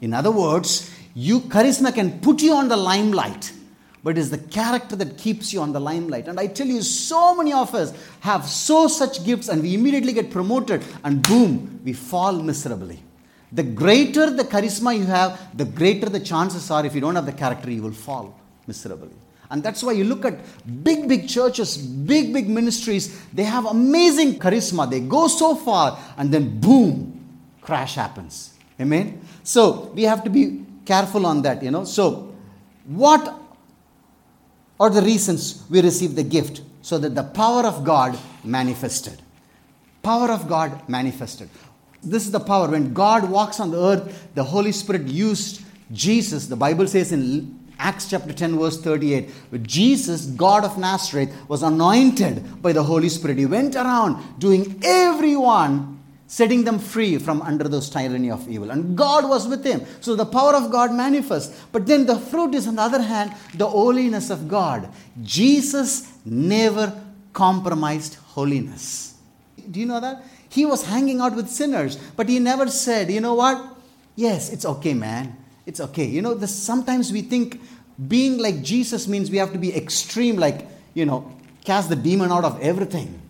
In 0.00 0.12
other 0.12 0.30
words, 0.30 0.90
you 1.14 1.40
charisma 1.40 1.94
can 1.94 2.20
put 2.20 2.42
you 2.42 2.54
on 2.54 2.68
the 2.68 2.76
limelight, 2.76 3.52
but 4.04 4.16
it 4.16 4.20
is 4.20 4.30
the 4.30 4.38
character 4.38 4.94
that 4.96 5.16
keeps 5.16 5.52
you 5.52 5.60
on 5.60 5.72
the 5.72 5.80
limelight. 5.80 6.28
And 6.28 6.38
I 6.38 6.46
tell 6.46 6.66
you, 6.66 6.82
so 6.82 7.34
many 7.34 7.52
of 7.52 7.74
us 7.74 7.94
have 8.20 8.46
so 8.46 8.86
such 8.86 9.24
gifts, 9.24 9.48
and 9.48 9.62
we 9.62 9.74
immediately 9.74 10.12
get 10.12 10.30
promoted, 10.30 10.84
and 11.04 11.22
boom, 11.22 11.80
we 11.84 11.92
fall 11.92 12.34
miserably. 12.34 13.02
The 13.52 13.62
greater 13.62 14.30
the 14.30 14.44
charisma 14.44 14.98
you 14.98 15.06
have, 15.06 15.56
the 15.56 15.64
greater 15.64 16.08
the 16.08 16.20
chances 16.20 16.70
are 16.70 16.84
if 16.84 16.94
you 16.94 17.00
don't 17.00 17.14
have 17.14 17.26
the 17.26 17.32
character, 17.32 17.70
you 17.70 17.82
will 17.82 17.92
fall 17.92 18.38
miserably. 18.66 19.14
And 19.48 19.62
that's 19.62 19.82
why 19.82 19.92
you 19.92 20.04
look 20.04 20.24
at 20.24 20.38
big, 20.82 21.08
big 21.08 21.28
churches, 21.28 21.76
big, 21.76 22.32
big 22.32 22.48
ministries, 22.48 23.24
they 23.32 23.44
have 23.44 23.64
amazing 23.64 24.38
charisma. 24.38 24.90
They 24.90 25.00
go 25.00 25.28
so 25.28 25.54
far, 25.54 25.98
and 26.16 26.32
then 26.32 26.60
boom, 26.60 27.24
crash 27.60 27.94
happens. 27.94 28.55
Amen? 28.80 29.20
So 29.42 29.90
we 29.94 30.02
have 30.02 30.24
to 30.24 30.30
be 30.30 30.64
careful 30.84 31.26
on 31.26 31.42
that, 31.42 31.62
you 31.62 31.70
know. 31.70 31.84
So, 31.84 32.34
what 32.86 33.34
are 34.78 34.90
the 34.90 35.02
reasons 35.02 35.64
we 35.70 35.80
receive 35.80 36.14
the 36.14 36.22
gift? 36.22 36.62
So 36.82 36.98
that 36.98 37.14
the 37.14 37.24
power 37.24 37.64
of 37.64 37.84
God 37.84 38.16
manifested. 38.44 39.20
Power 40.02 40.30
of 40.30 40.48
God 40.48 40.88
manifested. 40.88 41.48
This 42.02 42.24
is 42.26 42.30
the 42.30 42.40
power. 42.40 42.68
When 42.68 42.94
God 42.94 43.28
walks 43.28 43.58
on 43.58 43.72
the 43.72 43.82
earth, 43.82 44.28
the 44.34 44.44
Holy 44.44 44.70
Spirit 44.70 45.02
used 45.08 45.62
Jesus. 45.92 46.46
The 46.46 46.54
Bible 46.54 46.86
says 46.86 47.10
in 47.10 47.58
Acts 47.78 48.08
chapter 48.08 48.32
10, 48.32 48.56
verse 48.56 48.80
38, 48.80 49.28
Jesus, 49.64 50.26
God 50.26 50.64
of 50.64 50.78
Nazareth, 50.78 51.34
was 51.48 51.62
anointed 51.62 52.62
by 52.62 52.72
the 52.72 52.84
Holy 52.84 53.08
Spirit. 53.08 53.38
He 53.38 53.46
went 53.46 53.74
around 53.74 54.38
doing 54.38 54.80
everyone 54.84 55.95
setting 56.26 56.64
them 56.64 56.78
free 56.78 57.18
from 57.18 57.40
under 57.42 57.68
those 57.68 57.88
tyranny 57.88 58.30
of 58.30 58.48
evil. 58.48 58.70
And 58.70 58.96
God 58.96 59.28
was 59.28 59.46
with 59.46 59.64
him. 59.64 59.82
So 60.00 60.16
the 60.16 60.26
power 60.26 60.54
of 60.54 60.70
God 60.70 60.92
manifests. 60.92 61.64
But 61.72 61.86
then 61.86 62.06
the 62.06 62.18
fruit 62.18 62.54
is, 62.54 62.66
on 62.66 62.76
the 62.76 62.82
other 62.82 63.02
hand, 63.02 63.32
the 63.54 63.68
holiness 63.68 64.30
of 64.30 64.48
God. 64.48 64.88
Jesus 65.22 66.12
never 66.24 67.00
compromised 67.32 68.16
holiness. 68.16 69.14
Do 69.70 69.78
you 69.78 69.86
know 69.86 70.00
that? 70.00 70.24
He 70.48 70.64
was 70.64 70.84
hanging 70.84 71.20
out 71.20 71.36
with 71.36 71.48
sinners, 71.48 71.96
but 72.16 72.28
he 72.28 72.38
never 72.38 72.68
said, 72.68 73.10
you 73.10 73.20
know 73.20 73.34
what? 73.34 73.76
Yes, 74.14 74.50
it's 74.52 74.64
okay, 74.64 74.94
man. 74.94 75.36
It's 75.66 75.80
okay. 75.80 76.06
You 76.06 76.22
know, 76.22 76.38
sometimes 76.46 77.12
we 77.12 77.22
think 77.22 77.60
being 78.08 78.38
like 78.38 78.62
Jesus 78.62 79.06
means 79.06 79.30
we 79.30 79.38
have 79.38 79.52
to 79.52 79.58
be 79.58 79.74
extreme, 79.76 80.36
like, 80.36 80.66
you 80.94 81.04
know, 81.04 81.32
cast 81.64 81.88
the 81.88 81.96
demon 81.96 82.32
out 82.32 82.44
of 82.44 82.60
everything. 82.60 83.20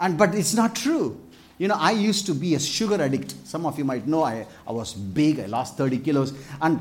And 0.00 0.16
but 0.16 0.34
it's 0.34 0.54
not 0.54 0.74
true. 0.76 1.20
You 1.58 1.66
know, 1.66 1.76
I 1.76 1.90
used 1.90 2.26
to 2.26 2.34
be 2.34 2.54
a 2.54 2.60
sugar 2.60 3.02
addict. 3.02 3.34
Some 3.44 3.66
of 3.66 3.76
you 3.78 3.84
might 3.84 4.06
know 4.06 4.22
I, 4.22 4.46
I 4.66 4.72
was 4.72 4.94
big, 4.94 5.40
I 5.40 5.46
lost 5.46 5.76
30 5.76 5.98
kilos. 5.98 6.32
And 6.62 6.80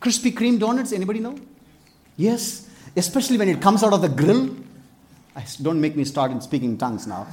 Krispy 0.00 0.32
Kreme 0.32 0.58
donuts, 0.58 0.92
anybody 0.92 1.20
know? 1.20 1.38
Yes. 2.16 2.68
Especially 2.96 3.38
when 3.38 3.48
it 3.48 3.62
comes 3.62 3.82
out 3.84 3.92
of 3.92 4.02
the 4.02 4.08
grill. 4.08 4.56
I, 5.36 5.44
don't 5.62 5.80
make 5.80 5.96
me 5.96 6.04
start 6.04 6.32
in 6.32 6.40
speaking 6.40 6.76
tongues 6.76 7.06
now. 7.06 7.24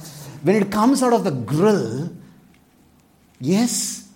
When 0.42 0.56
it 0.56 0.70
comes 0.70 1.02
out 1.02 1.12
of 1.12 1.24
the 1.24 1.30
grill, 1.30 2.12
yes. 3.40 4.08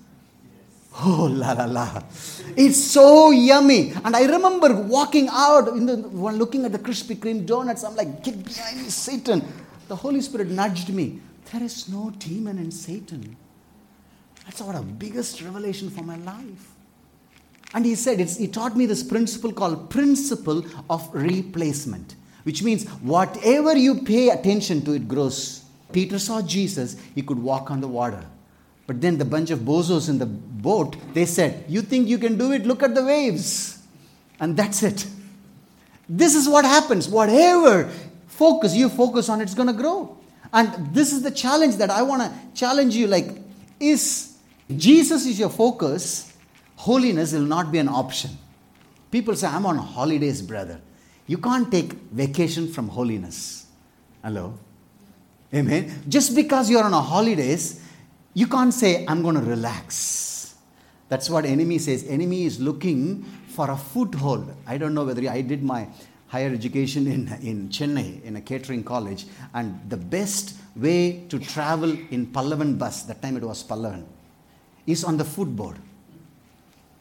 Oh 0.98 1.28
la 1.30 1.52
la 1.52 1.66
la. 1.66 2.02
It's 2.56 2.82
so 2.82 3.30
yummy. 3.30 3.92
And 4.04 4.16
I 4.16 4.24
remember 4.24 4.72
walking 4.82 5.28
out 5.30 5.68
in 5.68 5.86
the 5.86 5.96
looking 5.96 6.64
at 6.64 6.72
the 6.72 6.78
Krispy 6.78 7.16
Kreme 7.16 7.44
donuts. 7.44 7.84
I'm 7.84 7.96
like, 7.96 8.22
get 8.22 8.42
behind 8.44 8.82
me, 8.82 8.88
Satan. 8.88 9.42
The 9.88 9.96
Holy 9.96 10.20
Spirit 10.20 10.48
nudged 10.48 10.88
me. 10.88 11.20
There 11.52 11.62
is 11.62 11.88
no 11.88 12.10
demon 12.10 12.58
in 12.58 12.70
Satan. 12.70 13.36
That's 14.44 14.60
what 14.60 14.76
a 14.76 14.82
biggest 14.82 15.42
revelation 15.42 15.90
for 15.90 16.02
my 16.02 16.16
life. 16.16 16.72
And 17.74 17.84
he 17.84 17.94
said, 17.94 18.20
he 18.20 18.48
taught 18.48 18.76
me 18.76 18.86
this 18.86 19.02
principle 19.02 19.52
called 19.52 19.90
principle 19.90 20.64
of 20.88 21.08
replacement, 21.12 22.14
which 22.44 22.62
means 22.62 22.88
whatever 23.00 23.76
you 23.76 24.02
pay 24.02 24.30
attention 24.30 24.84
to, 24.84 24.92
it 24.92 25.08
grows. 25.08 25.64
Peter 25.92 26.18
saw 26.18 26.42
Jesus, 26.42 26.96
he 27.14 27.22
could 27.22 27.38
walk 27.38 27.70
on 27.70 27.80
the 27.80 27.88
water. 27.88 28.24
But 28.86 29.00
then 29.00 29.18
the 29.18 29.24
bunch 29.24 29.50
of 29.50 29.60
bozos 29.60 30.08
in 30.08 30.18
the 30.18 30.26
boat, 30.26 30.96
they 31.12 31.26
said, 31.26 31.64
You 31.68 31.82
think 31.82 32.06
you 32.06 32.18
can 32.18 32.38
do 32.38 32.52
it? 32.52 32.66
Look 32.66 32.82
at 32.82 32.94
the 32.94 33.04
waves. 33.04 33.82
And 34.38 34.56
that's 34.56 34.82
it. 34.82 35.06
This 36.08 36.36
is 36.36 36.48
what 36.48 36.64
happens. 36.64 37.08
Whatever 37.08 37.90
focus 38.36 38.74
you 38.74 38.88
focus 38.88 39.28
on, 39.28 39.40
it's 39.40 39.54
going 39.54 39.68
to 39.68 39.72
grow. 39.72 40.16
And 40.52 40.94
this 40.94 41.12
is 41.12 41.22
the 41.22 41.30
challenge 41.30 41.76
that 41.76 41.90
I 41.90 42.02
want 42.02 42.22
to 42.22 42.32
challenge 42.54 42.94
you 42.94 43.06
like, 43.06 43.28
is 43.80 44.36
Jesus 44.74 45.26
is 45.26 45.38
your 45.38 45.50
focus, 45.50 46.32
holiness 46.76 47.32
will 47.32 47.40
not 47.40 47.72
be 47.72 47.78
an 47.78 47.88
option. 47.88 48.30
People 49.10 49.34
say, 49.34 49.46
I'm 49.48 49.66
on 49.66 49.78
holidays, 49.78 50.42
brother. 50.42 50.80
You 51.26 51.38
can't 51.38 51.70
take 51.70 51.92
vacation 51.92 52.72
from 52.72 52.88
holiness. 52.88 53.66
Hello? 54.22 54.58
Amen. 55.54 56.02
Just 56.08 56.34
because 56.34 56.70
you're 56.70 56.84
on 56.84 56.92
a 56.92 57.00
holidays, 57.00 57.80
you 58.34 58.46
can't 58.46 58.72
say, 58.72 59.04
I'm 59.06 59.22
going 59.22 59.36
to 59.36 59.40
relax. 59.40 60.54
That's 61.08 61.30
what 61.30 61.44
enemy 61.44 61.78
says. 61.78 62.04
Enemy 62.08 62.44
is 62.44 62.60
looking 62.60 63.22
for 63.48 63.70
a 63.70 63.76
foothold. 63.76 64.54
I 64.66 64.76
don't 64.76 64.92
know 64.92 65.04
whether 65.04 65.28
I 65.28 65.40
did 65.40 65.62
my 65.62 65.88
higher 66.28 66.52
education 66.52 67.06
in, 67.06 67.28
in 67.42 67.68
Chennai 67.68 68.22
in 68.24 68.36
a 68.36 68.40
catering 68.40 68.82
college. 68.82 69.26
And 69.54 69.80
the 69.88 69.96
best 69.96 70.56
way 70.74 71.24
to 71.28 71.38
travel 71.38 71.90
in 72.10 72.26
Pallavan 72.26 72.78
bus, 72.78 73.02
that 73.04 73.22
time 73.22 73.36
it 73.36 73.42
was 73.42 73.62
Pallavan, 73.62 74.04
is 74.86 75.04
on 75.04 75.16
the 75.16 75.24
footboard. 75.24 75.76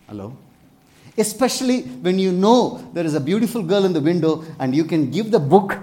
Hello? 0.08 0.38
Especially 1.18 1.82
when 1.82 2.20
you 2.20 2.32
know 2.32 2.90
there 2.94 3.06
is 3.06 3.16
a 3.16 3.20
beautiful 3.20 3.64
girl 3.64 3.86
in 3.86 3.94
the 3.94 4.02
window 4.02 4.44
and 4.60 4.76
you 4.76 4.84
can 4.84 5.10
give 5.10 5.32
the 5.32 5.40
book 5.40 5.78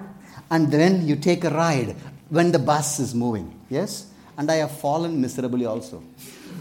and 0.51 0.71
then 0.71 1.07
you 1.07 1.17
take 1.17 1.45
a 1.45 1.51
ride 1.51 1.97
when 2.29 2.53
the 2.53 2.59
bus 2.59 3.01
is 3.01 3.15
moving. 3.15 3.59
Yes? 3.71 4.07
And 4.37 4.51
I 4.51 4.57
have 4.57 4.71
fallen 4.79 5.21
miserably 5.21 5.67
also 5.67 6.03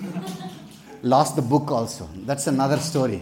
lost 1.03 1.35
the 1.35 1.41
book 1.41 1.71
also. 1.71 2.07
That's 2.15 2.47
another 2.47 2.77
story. 2.77 3.21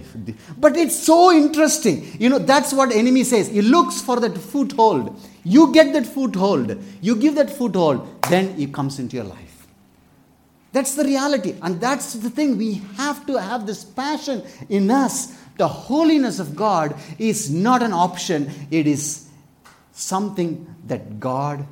But 0.57 0.77
it's 0.77 0.97
so 0.97 1.31
interesting. 1.31 2.07
You 2.19 2.29
know 2.29 2.39
that's 2.39 2.73
what 2.73 2.91
enemy 2.91 3.23
says. 3.23 3.47
He 3.49 3.61
looks 3.61 4.01
for 4.01 4.19
that 4.19 4.37
foothold. 4.37 5.19
You 5.43 5.73
get 5.73 5.93
that 5.93 6.05
foothold. 6.05 6.81
You 7.01 7.15
give 7.15 7.35
that 7.35 7.49
foothold 7.49 8.07
then 8.29 8.55
he 8.55 8.67
comes 8.67 8.99
into 8.99 9.15
your 9.15 9.25
life. 9.25 9.67
That's 10.71 10.95
the 10.95 11.03
reality. 11.03 11.55
And 11.61 11.81
that's 11.81 12.13
the 12.13 12.29
thing. 12.29 12.57
We 12.57 12.81
have 12.95 13.25
to 13.25 13.37
have 13.37 13.65
this 13.65 13.83
passion 13.83 14.43
in 14.69 14.91
us. 14.91 15.35
The 15.57 15.67
holiness 15.67 16.39
of 16.39 16.55
god 16.55 16.95
is 17.17 17.49
not 17.49 17.81
an 17.81 17.91
option. 17.91 18.49
It 18.71 18.87
is 18.87 19.27
something 19.91 20.73
that 20.85 21.19
god 21.19 21.65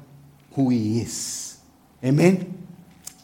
who 0.54 0.70
he 0.70 1.02
is. 1.02 1.60
Amen? 2.04 2.68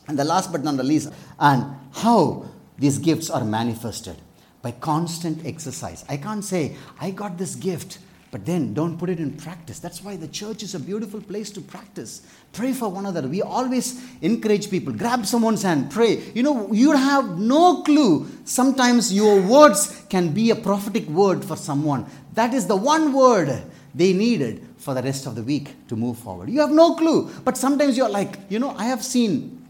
And 0.08 0.18
the 0.18 0.24
last 0.24 0.52
but 0.52 0.64
not 0.64 0.78
the 0.78 0.84
least 0.84 1.12
and 1.40 1.66
how 1.92 2.46
these 2.78 2.98
gifts 2.98 3.30
are 3.30 3.44
manifested 3.44 4.16
by 4.62 4.72
constant 4.72 5.46
exercise. 5.46 6.06
I 6.10 6.18
can't 6.18 6.44
say, 6.44 6.76
I 7.00 7.12
got 7.12 7.38
this 7.38 7.56
gift, 7.56 8.00
but 8.32 8.46
then 8.46 8.74
don't 8.74 8.98
put 8.98 9.10
it 9.10 9.20
in 9.20 9.34
practice. 9.34 9.80
That's 9.80 10.04
why 10.04 10.16
the 10.16 10.28
church 10.28 10.64
is 10.64 10.74
a 10.74 10.80
beautiful 10.80 11.22
place 11.22 11.52
to 11.52 11.62
practice. 11.62 12.26
Pray 12.54 12.74
for 12.74 12.90
one 12.90 13.06
another. 13.06 13.28
We 13.28 13.42
always 13.42 14.04
encourage 14.22 14.72
people. 14.72 14.92
Grab 14.94 15.26
someone's 15.26 15.62
hand, 15.62 15.92
pray. 15.92 16.24
You 16.34 16.42
know, 16.42 16.72
you 16.74 16.94
have 16.94 17.38
no 17.38 17.84
clue. 17.84 18.28
Sometimes 18.46 19.14
your 19.14 19.42
words 19.42 20.04
can 20.10 20.34
be 20.34 20.50
a 20.50 20.56
prophetic 20.56 21.08
word 21.08 21.46
for 21.46 21.56
someone. 21.56 22.08
That 22.34 22.54
is 22.54 22.66
the 22.66 22.76
one 22.76 23.14
word 23.14 23.64
they 23.94 24.14
needed 24.14 24.66
for 24.78 24.94
the 24.94 25.04
rest 25.04 25.28
of 25.28 25.36
the 25.36 25.44
week 25.44 25.88
to 25.90 25.96
move 25.96 26.18
forward. 26.18 26.50
You 26.50 26.62
have 26.62 26.72
no 26.72 26.96
clue. 26.96 27.30
But 27.44 27.58
sometimes 27.58 27.98
you're 27.98 28.10
like, 28.10 28.40
you 28.50 28.60
know, 28.60 28.74
I 28.78 28.86
have 28.86 29.04
seen, 29.04 29.64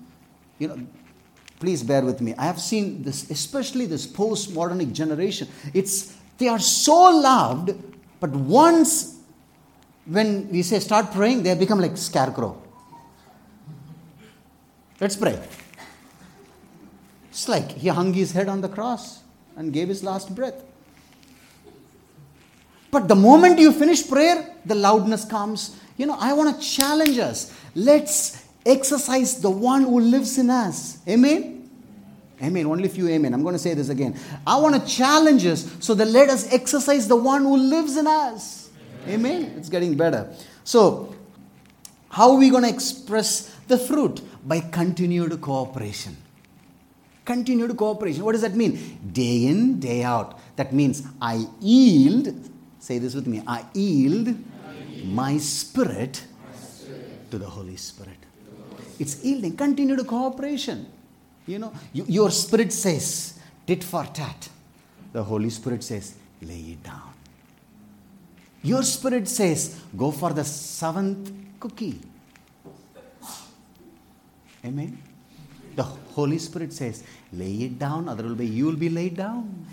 you 0.59 0.69
know, 0.69 0.87
please 1.63 1.81
bear 1.81 2.03
with 2.03 2.19
me. 2.19 2.35
I 2.37 2.43
have 2.43 2.59
seen 2.59 3.03
this, 3.03 3.31
especially 3.31 3.85
this 3.85 4.05
post-modernic 4.05 4.91
generation. 4.91 5.47
It's 5.73 6.13
they 6.37 6.49
are 6.49 6.59
so 6.59 7.09
loved, 7.09 7.73
but 8.19 8.31
once 8.31 9.17
when 10.05 10.49
we 10.51 10.61
say 10.61 10.79
start 10.79 11.13
praying, 11.13 11.43
they 11.43 11.55
become 11.55 11.79
like 11.79 11.95
scarecrow. 11.95 12.61
Let's 14.99 15.15
pray. 15.15 15.39
It's 17.29 17.47
like 17.47 17.71
he 17.71 17.87
hung 17.87 18.13
his 18.13 18.33
head 18.33 18.49
on 18.49 18.59
the 18.59 18.67
cross 18.67 19.21
and 19.55 19.71
gave 19.71 19.87
his 19.87 20.03
last 20.03 20.35
breath. 20.35 20.61
But 22.91 23.07
the 23.07 23.15
moment 23.15 23.57
you 23.57 23.71
finish 23.71 24.05
prayer, 24.05 24.53
the 24.65 24.75
loudness 24.75 25.23
comes. 25.23 25.79
You 25.95 26.07
know, 26.07 26.17
I 26.19 26.33
want 26.33 26.53
to 26.53 26.61
challenge 26.61 27.17
us. 27.19 27.57
Let's 27.73 28.45
exercise 28.65 29.39
the 29.39 29.49
one 29.49 29.83
who 29.83 30.01
lives 30.01 30.37
in 30.37 30.49
us. 30.49 30.97
Amen? 31.07 31.52
Amen. 32.41 32.65
Only 32.65 32.85
a 32.85 32.89
few 32.89 33.07
amen. 33.07 33.33
I'm 33.33 33.43
going 33.43 33.53
to 33.53 33.59
say 33.59 33.73
this 33.73 33.89
again. 33.89 34.19
I 34.45 34.57
want 34.59 34.75
to 34.75 34.87
challenge 34.89 35.45
us 35.45 35.71
so 35.79 35.93
that 35.93 36.07
let 36.07 36.29
us 36.29 36.51
exercise 36.51 37.07
the 37.07 37.15
one 37.15 37.43
who 37.43 37.55
lives 37.57 37.95
in 37.95 38.07
us. 38.07 38.69
Amen. 39.07 39.43
amen. 39.43 39.55
It's 39.57 39.69
getting 39.69 39.95
better. 39.95 40.33
So, 40.63 41.15
how 42.09 42.31
are 42.31 42.37
we 42.37 42.49
going 42.49 42.63
to 42.63 42.69
express 42.69 43.55
the 43.67 43.77
fruit? 43.77 44.21
By 44.45 44.59
continued 44.59 45.39
cooperation. 45.41 46.17
Continued 47.25 47.75
cooperation. 47.77 48.25
What 48.25 48.33
does 48.33 48.41
that 48.41 48.55
mean? 48.55 48.99
Day 49.11 49.45
in, 49.45 49.79
day 49.79 50.03
out. 50.03 50.39
That 50.57 50.73
means 50.73 51.03
I 51.21 51.45
yield, 51.61 52.35
say 52.79 52.99
this 52.99 53.15
with 53.15 53.27
me, 53.27 53.41
I 53.47 53.65
yield, 53.73 54.27
I 54.27 54.91
yield. 54.91 55.07
My, 55.07 55.37
spirit 55.37 56.25
my 56.45 56.57
spirit 56.57 57.31
to 57.31 57.37
the 57.37 57.47
Holy 57.47 57.77
Spirit. 57.77 58.17
It's 58.99 59.23
yielding, 59.23 59.55
continued 59.55 60.05
cooperation. 60.05 60.85
You 61.45 61.59
know, 61.59 61.73
you, 61.91 62.05
your 62.07 62.31
spirit 62.31 62.71
says, 62.71 63.39
tit 63.67 63.83
for 63.83 64.05
tat. 64.05 64.49
The 65.11 65.23
Holy 65.23 65.49
Spirit 65.49 65.83
says, 65.83 66.15
lay 66.41 66.59
it 66.59 66.83
down. 66.83 67.13
Your 68.63 68.83
spirit 68.83 69.27
says, 69.27 69.79
go 69.95 70.11
for 70.11 70.31
the 70.31 70.43
seventh 70.43 71.31
cookie. 71.59 71.99
Amen. 74.65 74.97
The 75.75 75.83
Holy 75.83 76.37
Spirit 76.37 76.71
says, 76.71 77.03
lay 77.33 77.53
it 77.63 77.77
down, 77.77 78.07
other 78.07 78.23
will 78.23 78.35
be 78.35 78.47
you 78.47 78.65
will 78.65 78.75
be 78.75 78.89
laid 78.89 79.17
down. 79.17 79.67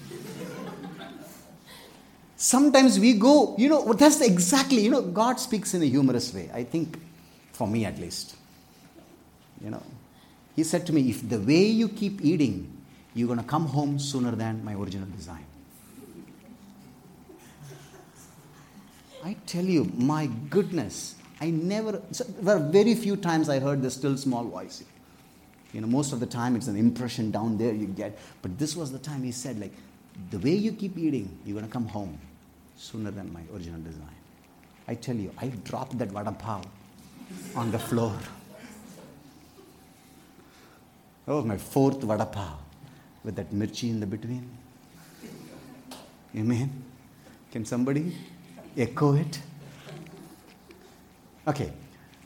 Sometimes 2.36 2.98
we 2.98 3.12
go, 3.12 3.54
you 3.58 3.68
know, 3.68 3.92
that's 3.92 4.22
exactly, 4.22 4.80
you 4.80 4.90
know, 4.90 5.02
God 5.02 5.38
speaks 5.38 5.74
in 5.74 5.82
a 5.82 5.84
humorous 5.84 6.32
way, 6.32 6.50
I 6.52 6.64
think, 6.64 6.98
for 7.52 7.68
me 7.68 7.84
at 7.84 7.98
least. 7.98 8.34
You 9.62 9.70
know, 9.70 9.82
he 10.60 10.64
said 10.64 10.86
to 10.86 10.92
me, 10.92 11.08
If 11.08 11.26
the 11.26 11.40
way 11.40 11.64
you 11.64 11.88
keep 11.88 12.20
eating, 12.22 12.70
you're 13.14 13.26
going 13.26 13.38
to 13.38 13.44
come 13.44 13.64
home 13.64 13.98
sooner 13.98 14.32
than 14.32 14.62
my 14.62 14.74
original 14.74 15.08
design. 15.16 15.46
I 19.24 19.36
tell 19.46 19.64
you, 19.64 19.90
my 19.96 20.26
goodness, 20.50 21.14
I 21.40 21.48
never, 21.48 22.02
so 22.12 22.24
there 22.24 22.56
are 22.56 22.58
very 22.58 22.94
few 22.94 23.16
times 23.16 23.48
I 23.48 23.58
heard 23.58 23.80
the 23.80 23.90
still 23.90 24.18
small 24.18 24.44
voice. 24.44 24.84
You 25.72 25.80
know, 25.80 25.86
most 25.86 26.12
of 26.12 26.20
the 26.20 26.26
time 26.26 26.56
it's 26.56 26.66
an 26.66 26.76
impression 26.76 27.30
down 27.30 27.56
there 27.56 27.72
you 27.72 27.86
get. 27.86 28.18
But 28.42 28.58
this 28.58 28.76
was 28.76 28.92
the 28.92 28.98
time 28.98 29.22
he 29.22 29.32
said, 29.32 29.58
like, 29.58 29.72
the 30.30 30.38
way 30.38 30.52
you 30.52 30.72
keep 30.72 30.98
eating, 30.98 31.38
you're 31.46 31.54
going 31.54 31.66
to 31.66 31.72
come 31.72 31.86
home 31.86 32.18
sooner 32.76 33.10
than 33.10 33.32
my 33.32 33.40
original 33.54 33.80
design. 33.80 34.20
I 34.86 34.94
tell 34.94 35.16
you, 35.16 35.32
I 35.38 35.46
dropped 35.48 35.96
that 35.98 36.08
vada 36.08 36.32
pav 36.32 36.66
on 37.56 37.70
the 37.70 37.78
floor. 37.78 38.14
Was 41.34 41.44
my 41.44 41.56
fourth 41.56 42.02
vada 42.02 42.26
pav 42.26 42.54
with 43.22 43.36
that 43.36 43.52
mirchi 43.52 43.90
in 43.90 44.00
the 44.00 44.06
between. 44.06 44.48
Amen. 46.36 46.82
Can 47.52 47.64
somebody 47.64 48.16
echo 48.76 49.14
it? 49.14 49.40
Okay, 51.46 51.72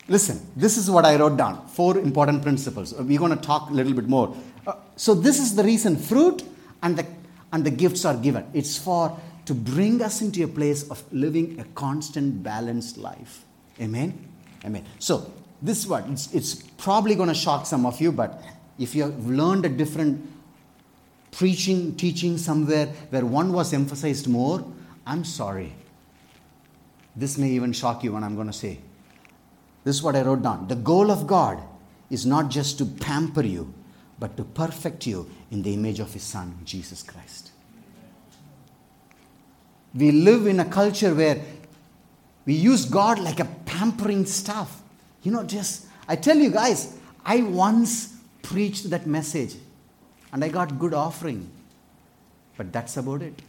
listen, 0.08 0.40
this 0.56 0.78
is 0.78 0.90
what 0.90 1.04
I 1.04 1.16
wrote 1.16 1.36
down. 1.36 1.66
Four 1.68 1.98
important 1.98 2.42
principles. 2.42 2.94
We're 2.94 3.18
going 3.18 3.36
to 3.36 3.44
talk 3.44 3.70
a 3.70 3.72
little 3.74 3.92
bit 3.92 4.08
more. 4.08 4.34
Uh, 4.66 4.74
so, 4.96 5.14
this 5.14 5.38
is 5.38 5.54
the 5.54 5.64
reason 5.64 5.96
fruit 5.96 6.42
and 6.82 6.96
the, 6.96 7.06
and 7.52 7.64
the 7.64 7.70
gifts 7.70 8.06
are 8.06 8.16
given. 8.16 8.46
It's 8.54 8.78
for 8.78 9.18
to 9.44 9.54
bring 9.54 10.02
us 10.02 10.22
into 10.22 10.42
a 10.44 10.48
place 10.48 10.88
of 10.90 11.02
living 11.12 11.60
a 11.60 11.64
constant, 11.74 12.42
balanced 12.42 12.96
life. 12.96 13.44
Amen? 13.80 14.28
Amen. 14.64 14.84
So, 14.98 15.30
this 15.60 15.86
one, 15.86 16.12
it's, 16.12 16.32
it's 16.34 16.54
probably 16.54 17.14
going 17.14 17.28
to 17.28 17.34
shock 17.34 17.66
some 17.66 17.86
of 17.86 18.00
you, 18.00 18.12
but 18.12 18.42
if 18.78 18.94
you 18.94 19.02
have 19.02 19.26
learned 19.26 19.64
a 19.64 19.68
different 19.68 20.28
preaching, 21.30 21.94
teaching 21.96 22.38
somewhere 22.38 22.86
where 23.10 23.24
one 23.24 23.52
was 23.52 23.72
emphasized 23.72 24.28
more, 24.28 24.64
I'm 25.06 25.24
sorry. 25.24 25.72
This 27.16 27.38
may 27.38 27.50
even 27.50 27.72
shock 27.72 28.02
you 28.02 28.12
when 28.12 28.24
I'm 28.24 28.34
going 28.34 28.48
to 28.48 28.52
say. 28.52 28.78
This 29.84 29.96
is 29.96 30.02
what 30.02 30.16
I 30.16 30.22
wrote 30.22 30.42
down. 30.42 30.68
The 30.68 30.76
goal 30.76 31.10
of 31.10 31.26
God 31.26 31.62
is 32.10 32.24
not 32.24 32.50
just 32.50 32.78
to 32.78 32.86
pamper 32.86 33.42
you, 33.42 33.72
but 34.18 34.36
to 34.36 34.44
perfect 34.44 35.06
you 35.06 35.30
in 35.50 35.62
the 35.62 35.74
image 35.74 36.00
of 36.00 36.12
His 36.12 36.22
Son, 36.22 36.58
Jesus 36.64 37.02
Christ. 37.02 37.50
We 39.94 40.10
live 40.10 40.46
in 40.46 40.58
a 40.58 40.64
culture 40.64 41.14
where 41.14 41.40
we 42.46 42.54
use 42.54 42.84
God 42.84 43.18
like 43.18 43.40
a 43.40 43.44
pampering 43.66 44.26
stuff. 44.26 44.82
You 45.22 45.32
know, 45.32 45.44
just, 45.44 45.86
I 46.08 46.16
tell 46.16 46.36
you 46.36 46.50
guys, 46.50 46.96
I 47.24 47.42
once 47.42 48.13
preached 48.44 48.88
that 48.90 49.06
message 49.06 49.56
and 50.32 50.44
I 50.44 50.48
got 50.48 50.78
good 50.78 50.94
offering. 50.94 51.50
But 52.56 52.72
that's 52.72 52.96
about 52.96 53.22
it. 53.22 53.42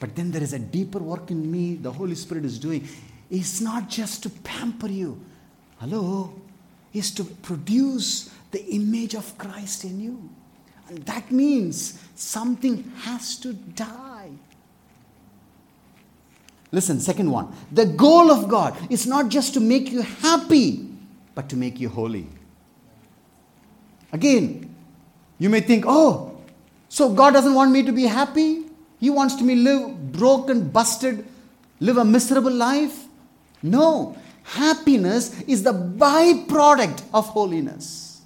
But 0.00 0.14
then 0.14 0.30
there 0.30 0.42
is 0.42 0.52
a 0.52 0.58
deeper 0.58 0.98
work 0.98 1.30
in 1.30 1.50
me 1.50 1.74
the 1.74 1.90
Holy 1.90 2.14
Spirit 2.14 2.44
is 2.44 2.58
doing. 2.58 2.86
It's 3.30 3.60
not 3.60 3.88
just 3.88 4.22
to 4.24 4.30
pamper 4.30 4.88
you. 4.88 5.20
Hello? 5.78 6.34
It's 6.92 7.10
to 7.12 7.24
produce 7.24 8.30
the 8.50 8.64
image 8.66 9.14
of 9.14 9.36
Christ 9.38 9.84
in 9.84 10.00
you. 10.00 10.30
And 10.88 10.98
that 11.04 11.30
means 11.30 12.02
something 12.14 12.90
has 13.02 13.36
to 13.38 13.52
die. 13.52 14.30
Listen, 16.70 17.00
second 17.00 17.30
one. 17.30 17.54
The 17.72 17.86
goal 17.86 18.30
of 18.30 18.48
God 18.48 18.76
is 18.90 19.06
not 19.06 19.28
just 19.28 19.54
to 19.54 19.60
make 19.60 19.90
you 19.90 20.02
happy, 20.02 20.88
but 21.34 21.48
to 21.50 21.56
make 21.56 21.80
you 21.80 21.88
holy. 21.88 22.26
Again, 24.12 24.74
you 25.38 25.50
may 25.50 25.60
think, 25.60 25.84
oh, 25.86 26.38
so 26.88 27.12
God 27.12 27.32
doesn't 27.32 27.54
want 27.54 27.70
me 27.70 27.82
to 27.82 27.92
be 27.92 28.04
happy? 28.04 28.64
He 28.98 29.10
wants 29.10 29.40
me 29.40 29.54
to 29.54 29.60
live 29.60 30.12
broken, 30.12 30.68
busted, 30.68 31.24
live 31.80 31.98
a 31.98 32.04
miserable 32.04 32.52
life? 32.52 33.04
No. 33.62 34.16
Happiness 34.42 35.40
is 35.42 35.62
the 35.62 35.72
byproduct 35.72 37.02
of 37.12 37.26
holiness. 37.26 38.22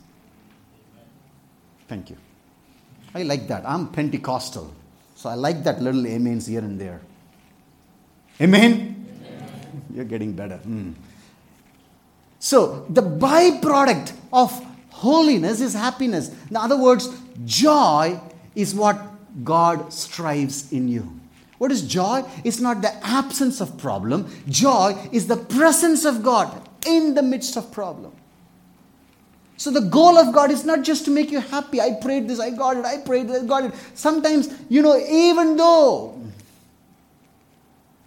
Thank 1.89 2.11
you. 2.11 2.17
I 3.15 3.25
like 3.25 3.49
that. 3.49 3.65
I'm 3.67 3.89
Pentecostal. 3.89 4.73
So 5.17 5.29
I 5.29 5.35
like 5.35 5.65
that 5.65 5.83
little 5.83 6.07
amens 6.07 6.47
here 6.47 6.61
and 6.61 6.81
there. 6.81 7.01
Amen? 8.41 8.73
Amen. 8.73 9.83
You're 9.95 10.05
getting 10.05 10.33
better. 10.33 10.59
Mm. 10.67 10.95
So 12.39 12.87
the 12.89 13.03
byproduct 13.03 14.13
of 14.33 14.65
holiness 14.93 15.61
is 15.61 15.75
happiness. 15.75 16.31
In 16.49 16.57
other 16.57 16.77
words, 16.77 17.09
joy 17.45 18.21
is 18.55 18.75
what 18.75 19.01
God 19.45 19.93
strives 19.93 20.73
in 20.73 20.89
you. 20.89 21.21
What 21.59 21.73
is 21.73 21.83
joy? 21.83 22.25
It's 22.45 22.61
not 22.61 22.83
the 22.83 22.93
absence 23.07 23.61
of 23.61 23.79
problem. 23.79 24.29
Joy 24.49 24.97
is 25.13 25.27
the 25.27 25.37
presence 25.37 26.05
of 26.05 26.23
God 26.23 26.69
in 26.87 27.15
the 27.15 27.23
midst 27.23 27.57
of 27.57 27.71
problem. 27.73 28.13
So 29.57 29.71
the 29.71 29.81
goal 29.81 30.19
of 30.19 30.35
God 30.35 30.51
is 30.51 30.65
not 30.65 30.83
just 30.83 31.05
to 31.05 31.13
make 31.13 31.31
you 31.31 31.39
happy. 31.39 31.81
I 31.81 31.93
prayed 31.93 32.27
this, 32.27 32.41
I 32.41 32.51
got 32.51 32.77
it, 32.77 32.85
I 32.85 32.99
prayed 32.99 33.29
this, 33.29 33.45
I 33.45 33.47
got 33.47 33.65
it. 33.65 33.75
Sometimes, 33.95 34.53
you 34.69 34.83
know, 34.83 34.99
even 34.99 35.57
though, 35.57 36.21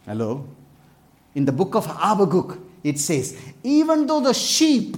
hello, 0.05 0.45
in 1.33 1.45
the 1.45 1.53
book 1.53 1.75
of 1.75 1.85
Habakkuk, 1.85 2.59
it 2.83 2.99
says, 2.99 3.39
even 3.63 4.05
though 4.05 4.19
the 4.19 4.33
sheep 4.33 4.97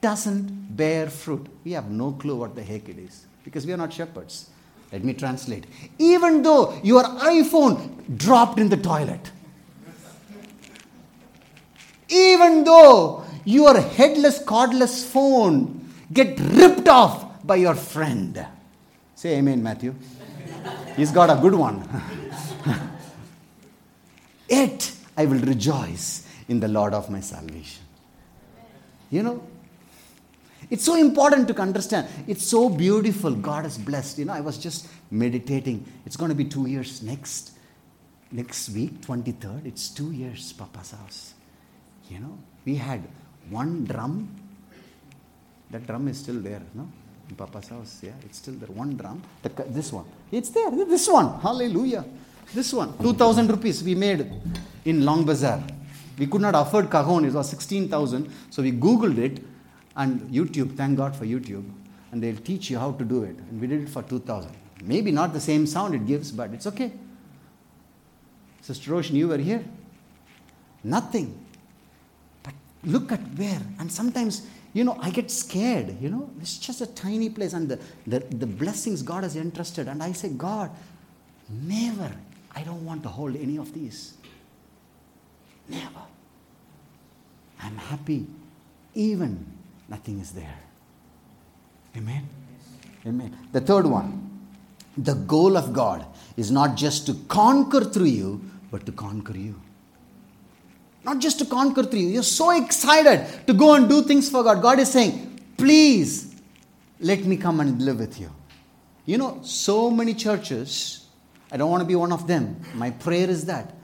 doesn't 0.00 0.61
bear 0.76 1.08
fruit, 1.08 1.46
we 1.64 1.72
have 1.72 1.90
no 1.90 2.12
clue 2.12 2.36
what 2.36 2.54
the 2.54 2.62
heck 2.62 2.88
it 2.88 2.98
is 2.98 3.26
because 3.44 3.66
we 3.66 3.72
are 3.72 3.76
not 3.76 3.92
shepherds. 3.92 4.50
Let 4.90 5.04
me 5.04 5.14
translate. 5.14 5.64
Even 5.98 6.42
though 6.42 6.78
your 6.82 7.02
iPhone 7.02 8.16
dropped 8.18 8.58
in 8.58 8.68
the 8.68 8.76
toilet, 8.76 9.30
even 12.08 12.64
though 12.64 13.24
your 13.44 13.80
headless, 13.80 14.42
cordless 14.44 15.04
phone 15.04 15.88
get 16.12 16.38
ripped 16.38 16.88
off 16.88 17.46
by 17.46 17.56
your 17.56 17.74
friend. 17.74 18.46
Say 19.14 19.38
amen, 19.38 19.62
Matthew. 19.62 19.94
He's 20.94 21.10
got 21.10 21.30
a 21.30 21.40
good 21.40 21.54
one. 21.54 21.88
Yet 24.48 24.94
I 25.16 25.24
will 25.24 25.40
rejoice 25.40 26.28
in 26.48 26.60
the 26.60 26.68
Lord 26.68 26.92
of 26.92 27.08
my 27.08 27.20
salvation. 27.20 27.82
You 29.10 29.22
know, 29.22 29.42
it's 30.70 30.84
so 30.84 30.96
important 30.96 31.48
to 31.48 31.58
understand. 31.60 32.08
It's 32.26 32.46
so 32.46 32.68
beautiful. 32.68 33.34
God 33.34 33.64
has 33.64 33.78
blessed. 33.78 34.18
You 34.18 34.26
know, 34.26 34.32
I 34.32 34.40
was 34.40 34.58
just 34.58 34.88
meditating. 35.10 35.84
It's 36.06 36.16
going 36.16 36.30
to 36.30 36.34
be 36.34 36.44
two 36.44 36.66
years 36.66 37.02
next 37.02 37.52
next 38.32 38.70
week, 38.70 39.00
23rd. 39.02 39.66
It's 39.66 39.90
two 39.90 40.10
years, 40.10 40.52
Papa's 40.52 40.92
house. 40.92 41.34
You 42.08 42.20
know, 42.20 42.38
we 42.64 42.76
had 42.76 43.02
one 43.50 43.84
drum. 43.84 44.34
That 45.70 45.86
drum 45.86 46.08
is 46.08 46.18
still 46.18 46.40
there, 46.40 46.62
no? 46.74 46.88
In 47.28 47.36
Papa's 47.36 47.68
house, 47.68 48.00
yeah, 48.02 48.12
it's 48.24 48.38
still 48.38 48.54
there. 48.54 48.68
One 48.68 48.96
drum. 48.96 49.22
The, 49.42 49.50
this 49.68 49.92
one. 49.92 50.04
It's 50.30 50.50
there. 50.50 50.70
This 50.70 51.08
one. 51.08 51.40
Hallelujah. 51.40 52.04
This 52.52 52.72
one. 52.72 52.96
2,000 52.98 53.48
rupees 53.48 53.82
we 53.82 53.94
made 53.94 54.26
in 54.84 55.04
Long 55.04 55.24
Bazaar. 55.24 55.62
We 56.18 56.26
could 56.26 56.42
not 56.42 56.54
afford 56.54 56.90
cajon. 56.90 57.24
It 57.24 57.32
was 57.32 57.48
16,000. 57.48 58.30
So 58.50 58.62
we 58.62 58.72
Googled 58.72 59.18
it 59.18 59.42
and 59.96 60.20
YouTube, 60.30 60.76
thank 60.76 60.96
God 60.96 61.14
for 61.14 61.24
YouTube, 61.24 61.68
and 62.10 62.22
they'll 62.22 62.36
teach 62.36 62.70
you 62.70 62.78
how 62.78 62.92
to 62.92 63.04
do 63.04 63.24
it. 63.24 63.36
And 63.36 63.60
we 63.60 63.66
did 63.66 63.82
it 63.82 63.88
for 63.88 64.02
2000. 64.02 64.50
Maybe 64.84 65.12
not 65.12 65.32
the 65.32 65.40
same 65.40 65.66
sound 65.66 65.94
it 65.94 66.06
gives, 66.06 66.32
but 66.32 66.50
it's 66.52 66.66
okay. 66.66 66.92
Sister 68.60 68.92
Roshan, 68.92 69.16
you 69.16 69.28
were 69.28 69.38
here. 69.38 69.64
Nothing. 70.84 71.38
But 72.42 72.54
look 72.84 73.12
at 73.12 73.20
where. 73.36 73.60
And 73.78 73.90
sometimes, 73.90 74.46
you 74.72 74.84
know, 74.84 74.98
I 75.00 75.10
get 75.10 75.30
scared. 75.30 76.00
You 76.00 76.10
know, 76.10 76.30
it's 76.40 76.58
just 76.58 76.80
a 76.80 76.86
tiny 76.86 77.28
place 77.28 77.52
and 77.52 77.68
the, 77.68 77.78
the, 78.06 78.20
the 78.20 78.46
blessings 78.46 79.02
God 79.02 79.22
has 79.22 79.36
entrusted. 79.36 79.88
And 79.88 80.02
I 80.02 80.12
say, 80.12 80.30
God, 80.30 80.70
never. 81.48 82.12
I 82.54 82.62
don't 82.62 82.84
want 82.84 83.02
to 83.04 83.08
hold 83.08 83.36
any 83.36 83.56
of 83.56 83.72
these. 83.72 84.14
Never. 85.68 86.02
I'm 87.60 87.76
happy 87.76 88.26
even 88.94 89.46
nothing 89.92 90.18
is 90.18 90.32
there. 90.32 90.58
Amen? 91.96 92.28
Amen. 93.06 93.36
The 93.52 93.60
third 93.60 93.86
one 93.86 94.10
the 94.96 95.14
goal 95.14 95.56
of 95.56 95.72
God 95.72 96.04
is 96.36 96.50
not 96.50 96.76
just 96.76 97.06
to 97.06 97.14
conquer 97.28 97.80
through 97.80 98.12
you, 98.20 98.40
but 98.70 98.84
to 98.86 98.92
conquer 98.92 99.36
you. 99.36 99.54
Not 101.02 101.18
just 101.18 101.38
to 101.38 101.46
conquer 101.46 101.82
through 101.82 102.00
you. 102.00 102.08
You're 102.08 102.22
so 102.22 102.50
excited 102.50 103.46
to 103.46 103.54
go 103.54 103.74
and 103.74 103.88
do 103.88 104.02
things 104.02 104.28
for 104.28 104.42
God. 104.44 104.60
God 104.60 104.78
is 104.78 104.92
saying, 104.92 105.40
please 105.56 106.34
let 107.00 107.24
me 107.24 107.38
come 107.38 107.60
and 107.60 107.80
live 107.80 108.00
with 108.00 108.20
you. 108.20 108.30
You 109.06 109.18
know, 109.18 109.40
so 109.42 109.90
many 109.90 110.14
churches, 110.14 111.06
I 111.50 111.56
don't 111.56 111.70
want 111.70 111.80
to 111.80 111.86
be 111.86 111.96
one 111.96 112.12
of 112.12 112.26
them. 112.26 112.60
My 112.74 112.90
prayer 112.90 113.28
is 113.30 113.46
that, 113.46 113.74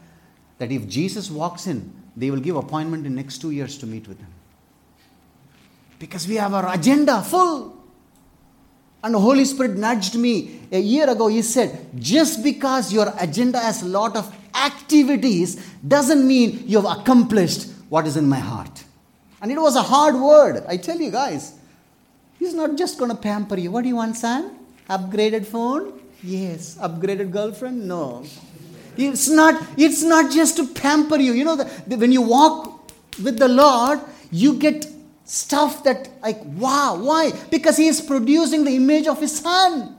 that 0.58 0.70
if 0.70 0.86
Jesus 0.86 1.30
walks 1.30 1.66
in, 1.66 1.90
they 2.16 2.30
will 2.30 2.40
give 2.40 2.56
appointment 2.56 3.06
in 3.06 3.14
next 3.14 3.38
two 3.38 3.50
years 3.50 3.78
to 3.78 3.86
meet 3.86 4.06
with 4.06 4.18
him. 4.18 4.32
Because 5.98 6.28
we 6.28 6.36
have 6.36 6.54
our 6.54 6.72
agenda 6.72 7.22
full. 7.22 7.76
And 9.02 9.14
the 9.14 9.20
Holy 9.20 9.44
Spirit 9.44 9.76
nudged 9.76 10.16
me 10.16 10.60
a 10.72 10.80
year 10.80 11.08
ago. 11.08 11.28
He 11.28 11.42
said, 11.42 11.88
just 11.98 12.42
because 12.42 12.92
your 12.92 13.12
agenda 13.20 13.58
has 13.58 13.82
a 13.82 13.86
lot 13.86 14.16
of 14.16 14.34
activities 14.54 15.56
doesn't 15.86 16.26
mean 16.26 16.64
you've 16.66 16.84
accomplished 16.84 17.68
what 17.88 18.06
is 18.06 18.16
in 18.16 18.28
my 18.28 18.38
heart. 18.38 18.84
And 19.40 19.52
it 19.52 19.60
was 19.60 19.76
a 19.76 19.82
hard 19.82 20.16
word. 20.16 20.64
I 20.68 20.76
tell 20.76 20.98
you 20.98 21.12
guys, 21.12 21.54
He's 22.38 22.54
not 22.54 22.76
just 22.76 22.98
going 22.98 23.10
to 23.10 23.16
pamper 23.16 23.58
you. 23.58 23.70
What 23.70 23.82
do 23.82 23.88
you 23.88 23.96
want, 23.96 24.16
son? 24.16 24.56
Upgraded 24.88 25.44
phone? 25.44 26.00
Yes. 26.22 26.76
Upgraded 26.76 27.32
girlfriend? 27.32 27.86
No. 27.88 28.24
It's 28.96 29.28
not, 29.28 29.60
it's 29.76 30.02
not 30.02 30.32
just 30.32 30.56
to 30.56 30.66
pamper 30.66 31.16
you. 31.16 31.32
You 31.32 31.44
know, 31.44 31.56
the, 31.56 31.70
the, 31.86 31.96
when 31.96 32.12
you 32.12 32.22
walk 32.22 32.92
with 33.22 33.38
the 33.38 33.48
Lord, 33.48 34.00
you 34.30 34.54
get 34.54 34.86
stuff 35.28 35.84
that 35.84 36.08
like 36.22 36.40
wow 36.56 36.96
why 36.96 37.30
because 37.50 37.76
he 37.76 37.86
is 37.86 38.00
producing 38.00 38.64
the 38.64 38.74
image 38.74 39.06
of 39.06 39.20
his 39.20 39.38
son 39.38 39.94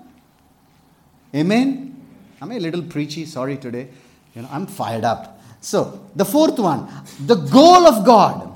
amen 1.36 1.96
i'm 2.42 2.52
a 2.52 2.60
little 2.60 2.82
preachy 2.82 3.26
sorry 3.26 3.56
today 3.56 3.88
you 4.34 4.42
know 4.42 4.50
i'm 4.52 4.66
fired 4.66 5.06
up 5.06 5.40
So, 5.62 6.08
the 6.16 6.26
fourth 6.26 6.58
one 6.58 6.88
the 7.20 7.36
goal 7.36 7.86
of 7.86 8.06
God 8.06 8.50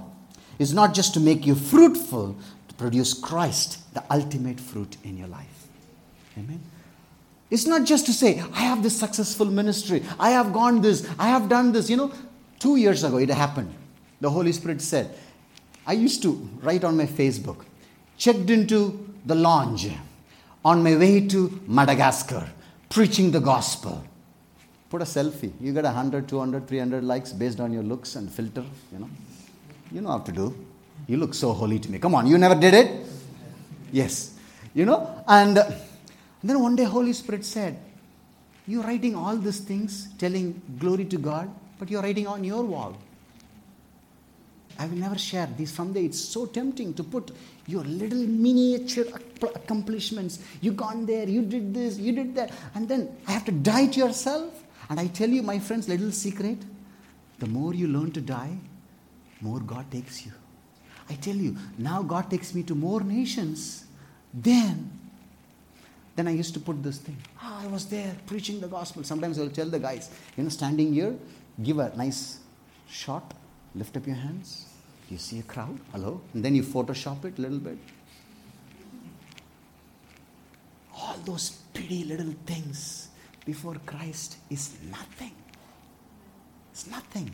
is 0.60 0.74
not 0.74 0.94
just 0.94 1.14
to 1.16 1.20
make 1.20 1.46
you 1.46 1.56
fruitful, 1.56 2.36
to 2.70 2.74
produce 2.76 3.14
Christ, 3.14 3.94
the 3.94 4.04
ultimate 4.10 4.60
fruit 4.60 4.98
in 5.04 5.18
your 5.18 5.28
life. 5.28 5.68
Amen. 6.38 6.62
It's 7.50 7.66
not 7.66 7.84
just 7.84 8.06
to 8.06 8.14
say, 8.14 8.42
I 8.54 8.62
have 8.62 8.82
this 8.82 8.98
successful 8.98 9.46
ministry, 9.46 10.04
I 10.20 10.32
have 10.32 10.54
gone 10.54 10.82
this, 10.82 11.08
I 11.20 11.28
have 11.28 11.50
done 11.50 11.72
this. 11.72 11.90
You 11.90 11.98
know, 11.98 12.14
two 12.60 12.78
years 12.78 13.04
ago 13.04 13.18
it 13.18 13.30
happened. 13.30 13.74
The 14.22 14.30
Holy 14.30 14.54
Spirit 14.54 14.82
said, 14.82 15.14
I 15.86 15.94
used 15.94 16.22
to 16.24 16.32
write 16.62 16.84
on 16.84 16.96
my 16.98 17.06
Facebook, 17.06 17.66
checked 18.18 18.50
into 18.50 19.14
the 19.26 19.36
lounge 19.36 19.90
on 20.64 20.84
my 20.84 20.96
way 20.96 21.28
to 21.28 21.62
Madagascar, 21.68 22.48
preaching 22.90 23.32
the 23.32 23.40
gospel. 23.40 24.04
Put 24.90 25.02
a 25.02 25.06
selfie. 25.06 25.52
You 25.60 25.74
get 25.74 25.84
100, 25.84 26.28
200, 26.28 26.68
300 26.68 27.04
likes 27.04 27.34
based 27.34 27.60
on 27.60 27.74
your 27.74 27.84
looks 27.84 28.16
and 28.16 28.32
filter, 28.32 28.64
you 28.92 29.00
know. 29.00 29.10
You 29.92 30.02
know 30.02 30.12
how 30.12 30.20
to 30.20 30.32
do. 30.32 30.56
You 31.08 31.18
look 31.18 31.34
so 31.34 31.52
holy 31.52 31.80
to 31.80 31.92
me. 31.92 32.00
Come 32.00 32.16
on, 32.16 32.28
you 32.28 32.38
never 32.38 32.56
did 32.56 32.74
it? 32.74 33.06
Yes. 33.92 34.36
You 34.74 34.86
know, 34.86 35.24
and 35.28 35.58
uh, 35.58 35.72
then 36.44 36.60
one 36.60 36.76
day 36.76 36.84
Holy 36.84 37.14
Spirit 37.14 37.46
said, 37.46 37.78
You're 38.66 38.84
writing 38.84 39.16
all 39.16 39.36
these 39.36 39.60
things, 39.60 40.10
telling 40.18 40.62
glory 40.80 41.06
to 41.06 41.18
God, 41.18 41.50
but 41.78 41.90
you're 41.90 42.02
writing 42.02 42.28
on 42.28 42.44
your 42.44 42.64
wall. 42.64 42.98
I 44.80 44.88
will 44.88 44.98
never 44.98 45.18
share 45.18 45.48
these 45.58 45.72
from 45.72 45.94
there. 45.94 46.04
It's 46.04 46.20
so 46.20 46.46
tempting 46.46 46.94
to 46.96 47.04
put 47.04 47.32
your 47.68 47.84
little 47.84 48.26
miniature 48.26 49.06
accomplishments. 49.42 50.40
You 50.62 50.72
gone 50.72 51.06
there, 51.06 51.30
you 51.30 51.44
did 51.44 51.74
this, 51.74 51.98
you 51.98 52.12
did 52.12 52.36
that, 52.36 52.52
and 52.76 52.88
then 52.90 53.16
I 53.28 53.32
have 53.34 53.46
to 53.46 53.52
die 53.52 53.88
to 53.88 54.00
yourself. 54.00 54.64
And 54.90 55.00
I 55.00 55.08
tell 55.08 55.30
you, 55.30 55.44
my 55.44 55.60
friends, 55.60 55.88
little 55.88 56.12
secret: 56.12 56.58
the 57.40 57.48
more 57.48 57.74
you 57.74 57.88
learn 57.88 58.12
to 58.12 58.22
die, 58.22 58.58
more 59.42 59.60
God 59.60 59.90
takes 59.92 60.26
you. 60.26 60.32
I 61.10 61.16
tell 61.16 61.36
you, 61.36 61.56
now 61.78 62.02
God 62.02 62.30
takes 62.30 62.54
me 62.56 62.64
to 62.64 62.76
more 62.76 63.02
nations. 63.02 63.86
Then, 64.34 64.90
then 66.16 66.28
I 66.28 66.32
used 66.32 66.54
to 66.56 66.60
put 66.60 66.82
this 66.82 66.98
thing. 66.98 67.18
Oh, 67.42 67.60
I 67.62 67.68
was 67.68 67.86
there 67.86 68.16
preaching 68.26 68.60
the 68.60 68.68
gospel. 68.68 69.04
Sometimes 69.04 69.38
I'll 69.38 69.50
tell 69.50 69.68
the 69.68 69.80
guys, 69.80 70.10
you 70.36 70.44
know, 70.44 70.50
standing 70.50 70.94
here, 70.94 71.16
give 71.62 71.80
a 71.80 71.96
nice 71.96 72.40
shot 72.90 73.34
Lift 73.76 73.98
up 73.98 74.06
your 74.06 74.16
hands. 74.16 74.66
You 75.10 75.18
see 75.18 75.40
a 75.40 75.44
crowd? 75.44 75.80
Hello? 75.92 76.22
And 76.34 76.44
then 76.44 76.56
you 76.56 76.64
Photoshop 76.64 77.26
it 77.26 77.38
a 77.38 77.42
little 77.42 77.60
bit. 77.60 77.78
All 80.96 81.16
those 81.26 81.52
pretty 81.74 82.04
little 82.04 82.34
things 82.46 83.10
before 83.46 83.76
Christ 83.86 84.38
is 84.50 84.76
nothing. 84.90 85.32
It's 86.72 86.88
nothing. 86.90 87.32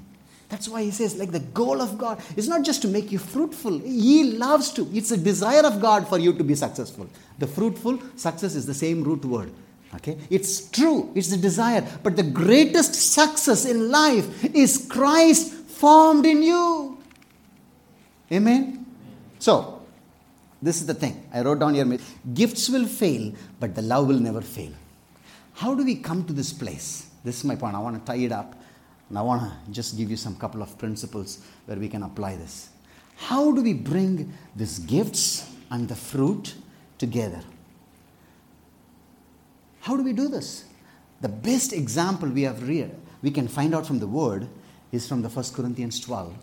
That's 0.50 0.68
why 0.68 0.84
he 0.84 0.92
says, 0.92 1.16
like 1.16 1.32
the 1.32 1.40
goal 1.40 1.80
of 1.80 1.98
God 1.98 2.22
is 2.36 2.48
not 2.48 2.64
just 2.64 2.82
to 2.82 2.88
make 2.88 3.12
you 3.12 3.20
fruitful. 3.20 3.80
He 3.80 4.32
loves 4.32 4.72
to. 4.74 4.90
It's 4.94 5.12
a 5.12 5.18
desire 5.18 5.62
of 5.62 5.80
God 5.80 6.08
for 6.08 6.18
you 6.18 6.34
to 6.34 6.44
be 6.44 6.56
successful. 6.56 7.08
The 7.38 7.46
fruitful, 7.46 8.00
success 8.16 8.56
is 8.56 8.66
the 8.66 8.74
same 8.74 9.04
root 9.04 9.24
word. 9.24 9.52
Okay? 9.96 10.18
It's 10.30 10.70
true. 10.70 11.12
It's 11.14 11.30
the 11.30 11.38
desire. 11.38 11.88
But 12.02 12.16
the 12.16 12.24
greatest 12.24 12.96
success 12.96 13.66
in 13.66 13.92
life 13.92 14.44
is 14.56 14.88
Christ 14.90 15.54
formed 15.80 16.26
in 16.26 16.44
you. 16.44 16.98
Amen? 18.32 18.86
So, 19.40 19.82
this 20.62 20.82
is 20.82 20.86
the 20.86 20.94
thing. 20.94 21.28
I 21.34 21.42
wrote 21.42 21.60
down 21.60 21.74
here 21.74 21.98
gifts 22.34 22.70
will 22.70 22.86
fail, 22.86 23.34
but 23.60 23.76
the 23.76 23.82
love 23.82 24.08
will 24.08 24.20
never 24.20 24.42
fail. 24.42 24.74
How 25.54 25.74
do 25.74 25.84
we 25.84 25.96
come 25.96 26.26
to 26.26 26.34
this 26.34 26.52
place? 26.52 27.10
This 27.24 27.40
is 27.40 27.46
my 27.46 27.56
point. 27.56 27.76
I 27.76 27.80
want 27.80 28.00
to 28.00 28.12
tie 28.12 28.20
it 28.20 28.32
up. 28.32 28.56
And 29.08 29.18
I 29.18 29.22
want 29.22 29.42
to 29.42 29.72
just 29.72 29.98
give 29.98 30.12
you 30.12 30.18
some 30.18 30.36
couple 30.36 30.62
of 30.62 30.78
principles 30.78 31.40
where 31.66 31.78
we 31.78 31.90
can 31.90 32.04
apply 32.04 32.36
this. 32.36 32.70
How 33.16 33.52
do 33.52 33.62
we 33.62 33.74
bring 33.74 34.32
these 34.56 34.80
gifts 34.80 35.50
and 35.72 35.88
the 35.88 35.96
fruit 35.96 36.56
together? 36.98 37.42
How 39.82 39.98
do 39.98 40.04
we 40.04 40.14
do 40.14 40.28
this? 40.28 40.66
The 41.22 41.30
best 41.30 41.74
example 41.74 42.30
we 42.30 42.44
have 42.44 42.68
read, 42.68 42.96
we 43.22 43.32
can 43.32 43.48
find 43.48 43.74
out 43.74 43.86
from 43.86 44.00
the 44.00 44.08
word 44.08 44.48
is 44.92 45.08
from 45.08 45.22
the 45.22 45.30
1 45.30 45.46
Corinthians 45.54 46.00
12 46.00 46.34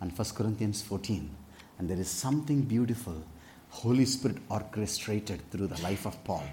and 0.00 0.16
1 0.16 0.28
Corinthians 0.34 0.82
14. 0.82 1.30
And 1.78 1.88
there 1.88 1.98
is 1.98 2.08
something 2.08 2.62
beautiful, 2.62 3.22
Holy 3.70 4.04
Spirit 4.04 4.38
orchestrated 4.48 5.50
through 5.50 5.68
the 5.68 5.80
life 5.82 6.06
of 6.06 6.22
Paul. 6.24 6.44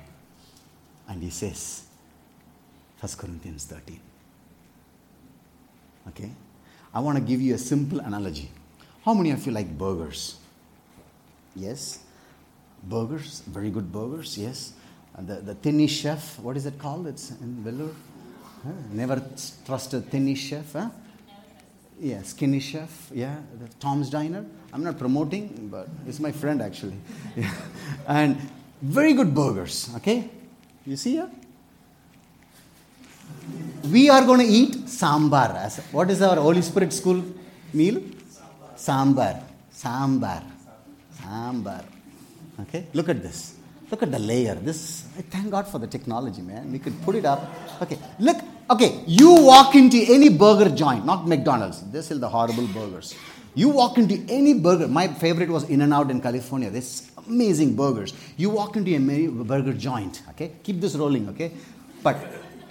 And 1.08 1.22
he 1.22 1.30
says, 1.30 1.86
1 3.00 3.12
Corinthians 3.18 3.66
13. 3.66 4.00
Okay? 6.10 6.32
I 6.94 7.00
want 7.00 7.18
to 7.18 7.24
give 7.24 7.42
you 7.42 7.56
a 7.56 7.58
simple 7.58 8.00
analogy. 8.00 8.50
How 9.04 9.14
many 9.14 9.32
of 9.32 9.46
you 9.46 9.52
like 9.52 9.78
burgers? 9.78 10.38
Yes? 11.56 12.00
Burgers, 12.84 13.42
very 13.48 13.70
good 13.70 13.92
burgers, 13.92 14.38
yes. 14.38 14.74
And 15.16 15.28
the, 15.28 15.36
the 15.36 15.56
thinny 15.56 15.88
chef, 15.88 16.40
what 16.40 16.58
is 16.58 16.66
it 16.66 16.80
called? 16.80 17.08
It's 17.08 17.32
in 17.32 17.64
Vellore. 17.66 17.94
Huh? 18.64 18.72
Never 18.92 19.22
trust 19.66 19.94
a 19.94 20.02
thinny 20.02 20.36
chef, 20.36 20.74
huh? 20.74 20.90
Yeah, 22.00 22.22
Skinny 22.24 22.60
Chef. 22.60 23.12
Yeah, 23.14 23.38
Tom's 23.80 24.10
Diner. 24.10 24.46
I'm 24.74 24.84
not 24.84 24.98
promoting, 24.98 25.70
but 25.72 25.88
it's 26.08 26.20
my 26.20 26.32
friend 26.32 26.62
actually. 26.62 26.98
Yeah. 27.36 27.52
And 28.08 28.38
very 28.82 29.14
good 29.14 29.34
burgers. 29.34 29.90
Okay, 29.98 30.30
you 30.86 30.98
see 30.98 31.12
here. 31.12 31.30
We 33.92 34.10
are 34.10 34.26
going 34.26 34.40
to 34.40 34.46
eat 34.46 34.76
sambar. 34.86 35.52
What 35.92 36.10
is 36.10 36.22
our 36.22 36.36
Holy 36.36 36.62
Spirit 36.62 36.94
school 36.94 37.24
meal? 37.74 38.02
Sambar. 38.76 39.44
Sambar. 39.74 40.44
Sambar. 40.44 40.44
Sambar. 41.22 41.84
Okay, 42.62 42.88
look 42.94 43.10
at 43.10 43.22
this. 43.22 43.56
Look 43.90 44.04
at 44.04 44.12
the 44.12 44.20
layer. 44.20 44.56
This. 44.56 45.02
Thank 45.30 45.52
God 45.52 45.68
for 45.68 45.80
the 45.80 45.88
technology, 45.88 46.42
man. 46.42 46.72
We 46.72 46.80
could 46.80 47.00
put 47.04 47.16
it 47.16 47.26
up. 47.26 47.48
Okay, 47.82 47.98
look 48.20 48.38
Okay, 48.70 49.04
you 49.06 49.34
walk 49.44 49.76
into 49.76 49.98
any 50.08 50.30
burger 50.30 50.70
joint, 50.70 51.06
not 51.06 51.28
McDonald's. 51.28 51.82
They 51.92 52.02
sell 52.02 52.18
the 52.18 52.30
horrible 52.30 52.66
burgers. 52.68 53.14
You 53.56 53.68
walk 53.70 53.98
into 53.98 54.24
any 54.30 54.54
burger. 54.54 54.88
My 54.88 55.08
favorite 55.08 55.50
was 55.50 55.70
In 55.70 55.82
and 55.82 55.94
Out 55.94 56.10
in 56.10 56.22
California. 56.22 56.70
This 56.70 57.12
amazing 57.28 57.76
burgers. 57.76 58.14
You 58.38 58.50
walk 58.50 58.78
into 58.78 58.96
a 58.96 59.44
burger 59.44 59.74
joint. 59.74 60.22
Okay, 60.30 60.54
keep 60.64 60.80
this 60.80 60.96
rolling. 60.96 61.28
Okay, 61.30 61.52
but 62.02 62.18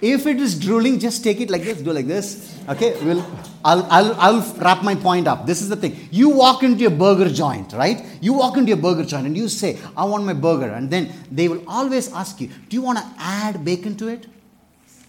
if 0.01 0.25
it 0.25 0.41
is 0.41 0.59
drooling, 0.59 0.99
just 0.99 1.23
take 1.23 1.39
it 1.39 1.51
like 1.51 1.61
this. 1.61 1.79
Do 1.79 1.93
like 1.93 2.07
this. 2.07 2.59
Okay, 2.67 2.97
we'll. 3.05 3.23
I'll, 3.63 3.83
I'll, 3.83 4.13
I'll 4.15 4.55
wrap 4.57 4.83
my 4.83 4.95
point 4.95 5.27
up. 5.27 5.45
This 5.45 5.61
is 5.61 5.69
the 5.69 5.77
thing. 5.77 6.09
You 6.11 6.29
walk 6.29 6.63
into 6.63 6.87
a 6.87 6.89
burger 6.89 7.29
joint, 7.29 7.71
right? 7.71 8.03
You 8.19 8.33
walk 8.33 8.57
into 8.57 8.73
a 8.73 8.77
burger 8.77 9.05
joint 9.05 9.27
and 9.27 9.37
you 9.37 9.47
say, 9.47 9.77
"I 9.95 10.05
want 10.05 10.25
my 10.25 10.33
burger," 10.33 10.71
and 10.71 10.89
then 10.89 11.13
they 11.31 11.47
will 11.47 11.63
always 11.67 12.11
ask 12.11 12.41
you, 12.41 12.47
"Do 12.67 12.75
you 12.75 12.81
want 12.81 12.97
to 12.97 13.05
add 13.19 13.63
bacon 13.63 13.95
to 13.97 14.07
it?" 14.07 14.25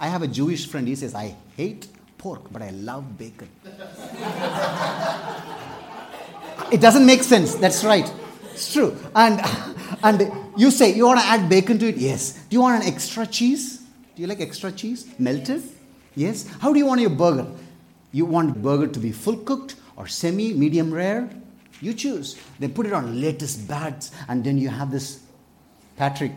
I 0.05 0.09
have 0.09 0.21
a 0.21 0.29
Jewish 0.29 0.67
friend, 0.67 0.87
he 0.87 0.97
says, 0.97 1.15
I 1.15 1.35
hate 1.57 1.89
pork, 2.19 2.53
but 2.53 2.61
I 2.61 2.69
love 2.73 3.17
bacon. 3.17 3.49
it 6.71 6.79
doesn't 6.79 7.07
make 7.07 7.23
sense. 7.23 7.55
That's 7.55 7.83
right. 7.85 8.13
It's 8.53 8.71
true. 8.71 8.95
And, 9.17 9.41
and 10.03 10.31
you 10.59 10.71
say, 10.71 10.93
you 10.93 11.07
want 11.07 11.21
to 11.21 11.27
add 11.27 11.49
bacon 11.49 11.79
to 11.79 11.89
it? 11.89 11.97
Yes. 11.97 12.35
Do 12.51 12.55
you 12.55 12.61
want 12.61 12.83
an 12.83 12.93
extra 12.93 13.27
cheese? 13.27 13.79
Do 14.15 14.21
you 14.21 14.29
like 14.29 14.43
extra 14.43 14.73
cheese? 14.73 15.09
Melted? 15.19 15.63
Yes. 16.15 16.49
How 16.61 16.71
do 16.71 16.79
you 16.79 16.85
want 16.85 17.01
your 17.01 17.09
burger? 17.09 17.47
You 18.13 18.27
want 18.27 18.61
burger 18.61 18.89
to 18.89 19.01
be 19.01 19.11
full 19.11 19.39
cooked 19.39 19.77
or 19.97 20.07
semi, 20.07 20.53
medium 20.53 20.93
rare? 20.93 21.31
You 21.81 21.95
choose. 21.95 22.39
They 22.59 22.69
put 22.69 22.85
it 22.85 22.93
on 22.93 23.23
latest 23.23 23.67
bats, 23.67 24.11
and 24.29 24.45
then 24.45 24.59
you 24.59 24.69
have 24.69 24.91
this 24.91 25.21
Patrick 25.97 26.33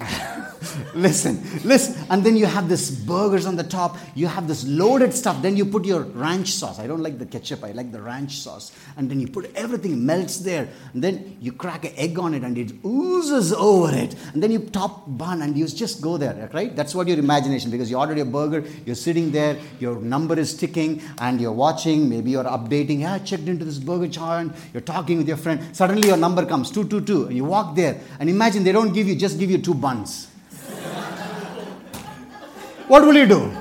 listen, 0.94 1.42
listen. 1.64 1.94
And 2.10 2.24
then 2.24 2.36
you 2.36 2.46
have 2.46 2.68
this 2.68 2.90
burgers 2.90 3.46
on 3.46 3.56
the 3.56 3.64
top. 3.64 3.96
You 4.14 4.26
have 4.26 4.48
this 4.48 4.66
loaded 4.66 5.14
stuff. 5.14 5.40
Then 5.42 5.56
you 5.56 5.64
put 5.64 5.84
your 5.84 6.02
ranch 6.02 6.52
sauce. 6.52 6.78
I 6.78 6.86
don't 6.86 7.02
like 7.02 7.18
the 7.18 7.26
ketchup. 7.26 7.64
I 7.64 7.72
like 7.72 7.92
the 7.92 8.00
ranch 8.00 8.38
sauce. 8.38 8.72
And 8.96 9.10
then 9.10 9.20
you 9.20 9.28
put 9.28 9.50
everything 9.54 10.04
melts 10.04 10.38
there. 10.38 10.68
And 10.92 11.02
then 11.02 11.36
you 11.40 11.52
crack 11.52 11.84
an 11.84 11.92
egg 11.96 12.18
on 12.18 12.34
it 12.34 12.42
and 12.42 12.56
it 12.56 12.72
oozes 12.84 13.52
over 13.52 13.94
it. 13.94 14.14
And 14.32 14.42
then 14.42 14.50
you 14.50 14.60
top 14.60 15.04
bun 15.06 15.42
and 15.42 15.56
you 15.56 15.66
just 15.66 16.00
go 16.00 16.16
there, 16.16 16.48
right? 16.52 16.74
That's 16.74 16.94
what 16.94 17.08
your 17.08 17.18
imagination 17.18 17.70
because 17.70 17.90
you 17.90 17.98
ordered 17.98 18.16
your 18.16 18.26
burger. 18.26 18.64
You're 18.84 18.96
sitting 18.96 19.30
there. 19.30 19.56
Your 19.80 20.00
number 20.00 20.38
is 20.38 20.56
ticking 20.56 21.02
and 21.18 21.40
you're 21.40 21.52
watching. 21.52 22.08
Maybe 22.08 22.30
you're 22.30 22.44
updating. 22.44 23.00
Yeah, 23.00 23.14
I 23.14 23.18
checked 23.18 23.48
into 23.48 23.64
this 23.64 23.78
burger 23.78 24.08
joint. 24.08 24.54
You're 24.72 24.80
talking 24.80 25.18
with 25.18 25.28
your 25.28 25.36
friend. 25.36 25.74
Suddenly 25.74 26.08
your 26.08 26.16
number 26.16 26.44
comes 26.46 26.70
222. 26.70 27.26
And 27.26 27.36
you 27.36 27.44
walk 27.44 27.74
there. 27.74 28.00
And 28.20 28.28
imagine 28.28 28.64
they 28.64 28.72
don't 28.72 28.92
give 28.92 29.08
you, 29.08 29.16
just 29.16 29.38
give 29.38 29.50
you 29.50 29.58
two 29.58 29.74
buns 29.74 29.87
what 32.88 33.04
will 33.06 33.16
you 33.16 33.26
do? 33.26 33.52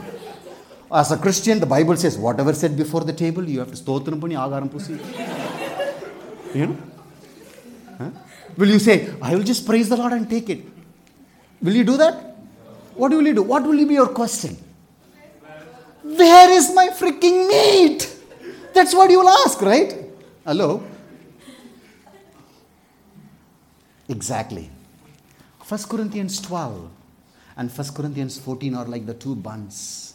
As 0.92 1.12
a 1.12 1.18
Christian, 1.18 1.60
the 1.60 1.66
Bible 1.66 1.98
says, 1.98 2.18
whatever 2.18 2.54
said 2.54 2.78
before 2.78 3.02
the 3.02 3.14
table, 3.14 3.44
you 3.44 3.60
have 3.60 3.70
to 3.70 3.76
stotram 3.76 4.22
pani 4.22 4.36
agaram 4.36 4.70
pusi. 4.70 4.98
You 6.56 6.68
know? 6.68 6.78
Huh? 7.98 8.12
Will 8.58 8.70
you 8.70 8.80
say, 8.80 9.14
I 9.22 9.36
will 9.36 9.44
just 9.44 9.66
praise 9.66 9.90
the 9.90 9.98
Lord 9.98 10.14
and 10.14 10.30
take 10.30 10.50
it? 10.50 10.64
Will 11.62 11.74
you 11.74 11.84
do 11.84 11.98
that? 11.98 12.38
What 12.96 13.12
will 13.12 13.28
you 13.28 13.34
do? 13.34 13.44
What 13.44 13.64
will 13.64 13.86
be 13.86 13.94
your 13.94 14.08
question? 14.08 14.58
Where 16.04 16.50
is 16.52 16.74
my 16.74 16.90
freaking 16.90 17.48
meat? 17.48 18.16
That's 18.74 18.94
what 18.94 19.12
you'll 19.12 19.30
ask, 19.30 19.62
right? 19.62 20.06
Hello? 20.46 20.84
Exactly. 24.08 24.70
1 25.68 25.80
Corinthians 25.90 26.40
12 26.42 26.90
and 27.58 27.70
1 27.70 27.88
Corinthians 27.94 28.40
14 28.40 28.76
are 28.76 28.86
like 28.86 29.06
the 29.06 29.14
two 29.14 29.36
buns. 29.36 30.14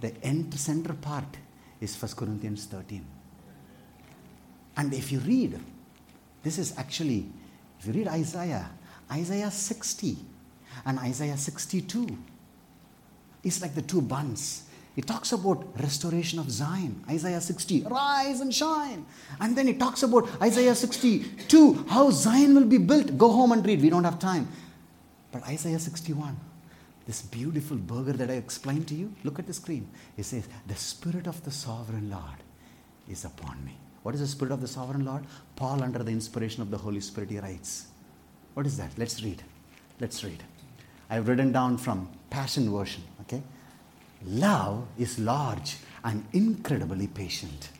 The 0.00 0.14
end 0.22 0.54
center 0.54 0.94
part 0.94 1.36
is 1.80 2.00
1 2.00 2.12
Corinthians 2.14 2.66
13. 2.66 3.04
And 4.76 4.94
if 4.94 5.10
you 5.10 5.18
read, 5.18 5.58
this 6.44 6.58
is 6.58 6.78
actually, 6.78 7.26
if 7.80 7.86
you 7.86 7.92
read 7.92 8.06
Isaiah, 8.06 8.70
Isaiah 9.10 9.50
60 9.50 10.16
and 10.86 11.00
Isaiah 11.00 11.36
62, 11.36 12.16
it's 13.42 13.60
like 13.60 13.74
the 13.74 13.82
two 13.82 14.00
buns. 14.00 14.62
It 14.94 15.06
talks 15.06 15.32
about 15.32 15.66
restoration 15.80 16.38
of 16.38 16.50
Zion. 16.50 17.04
Isaiah 17.08 17.40
60, 17.40 17.82
rise 17.82 18.40
and 18.40 18.54
shine. 18.54 19.06
And 19.40 19.56
then 19.56 19.66
it 19.66 19.80
talks 19.80 20.04
about 20.04 20.28
Isaiah 20.40 20.74
62, 20.74 21.86
how 21.88 22.10
Zion 22.10 22.54
will 22.54 22.64
be 22.64 22.78
built. 22.78 23.18
Go 23.18 23.32
home 23.32 23.50
and 23.52 23.66
read. 23.66 23.82
We 23.82 23.90
don't 23.90 24.04
have 24.04 24.20
time. 24.20 24.48
But 25.30 25.46
Isaiah 25.46 25.78
61, 25.78 26.38
this 27.06 27.22
beautiful 27.22 27.76
burger 27.76 28.12
that 28.14 28.30
I 28.30 28.34
explained 28.34 28.88
to 28.88 28.94
you, 28.94 29.12
look 29.24 29.38
at 29.38 29.46
the 29.46 29.52
screen. 29.52 29.88
It 30.16 30.24
says, 30.24 30.48
The 30.66 30.74
Spirit 30.74 31.26
of 31.26 31.44
the 31.44 31.50
Sovereign 31.50 32.10
Lord 32.10 32.42
is 33.08 33.24
upon 33.24 33.64
me. 33.64 33.76
What 34.02 34.14
is 34.14 34.20
the 34.20 34.26
Spirit 34.26 34.52
of 34.52 34.60
the 34.60 34.68
Sovereign 34.68 35.04
Lord? 35.04 35.24
Paul, 35.56 35.82
under 35.82 36.02
the 36.02 36.12
inspiration 36.12 36.62
of 36.62 36.70
the 36.70 36.78
Holy 36.78 37.00
Spirit, 37.00 37.30
he 37.30 37.38
writes. 37.38 37.86
What 38.54 38.66
is 38.66 38.76
that? 38.78 38.90
Let's 38.96 39.22
read. 39.22 39.42
Let's 40.00 40.24
read. 40.24 40.42
I've 41.10 41.28
written 41.28 41.52
down 41.52 41.78
from 41.78 42.08
Passion 42.30 42.70
Version, 42.72 43.02
okay? 43.22 43.42
Love 44.24 44.86
is 44.98 45.18
large 45.18 45.76
and 46.04 46.24
incredibly 46.32 47.06
patient. 47.06 47.70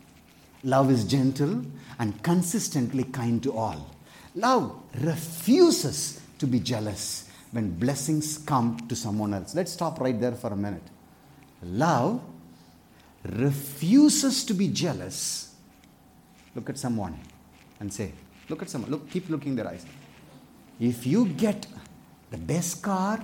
Love 0.64 0.90
is 0.90 1.04
gentle 1.04 1.62
and 1.98 2.22
consistently 2.22 3.04
kind 3.04 3.42
to 3.42 3.52
all. 3.56 3.94
Love 4.34 4.80
refuses 5.00 6.20
to 6.38 6.46
be 6.46 6.60
jealous 6.60 7.27
when 7.52 7.70
blessings 7.78 8.38
come 8.38 8.86
to 8.88 8.96
someone 8.96 9.34
else. 9.34 9.54
Let's 9.54 9.72
stop 9.72 10.00
right 10.00 10.18
there 10.18 10.32
for 10.32 10.52
a 10.52 10.56
minute. 10.56 10.82
Love 11.62 12.20
refuses 13.24 14.44
to 14.44 14.54
be 14.54 14.68
jealous. 14.68 15.54
Look 16.54 16.70
at 16.70 16.78
someone 16.78 17.18
and 17.80 17.92
say, 17.92 18.12
Look 18.48 18.62
at 18.62 18.70
someone. 18.70 18.90
Look, 18.90 19.10
keep 19.10 19.28
looking 19.28 19.54
their 19.56 19.68
eyes. 19.68 19.84
If 20.80 21.06
you 21.06 21.26
get 21.26 21.66
the 22.30 22.38
best 22.38 22.82
car, 22.82 23.20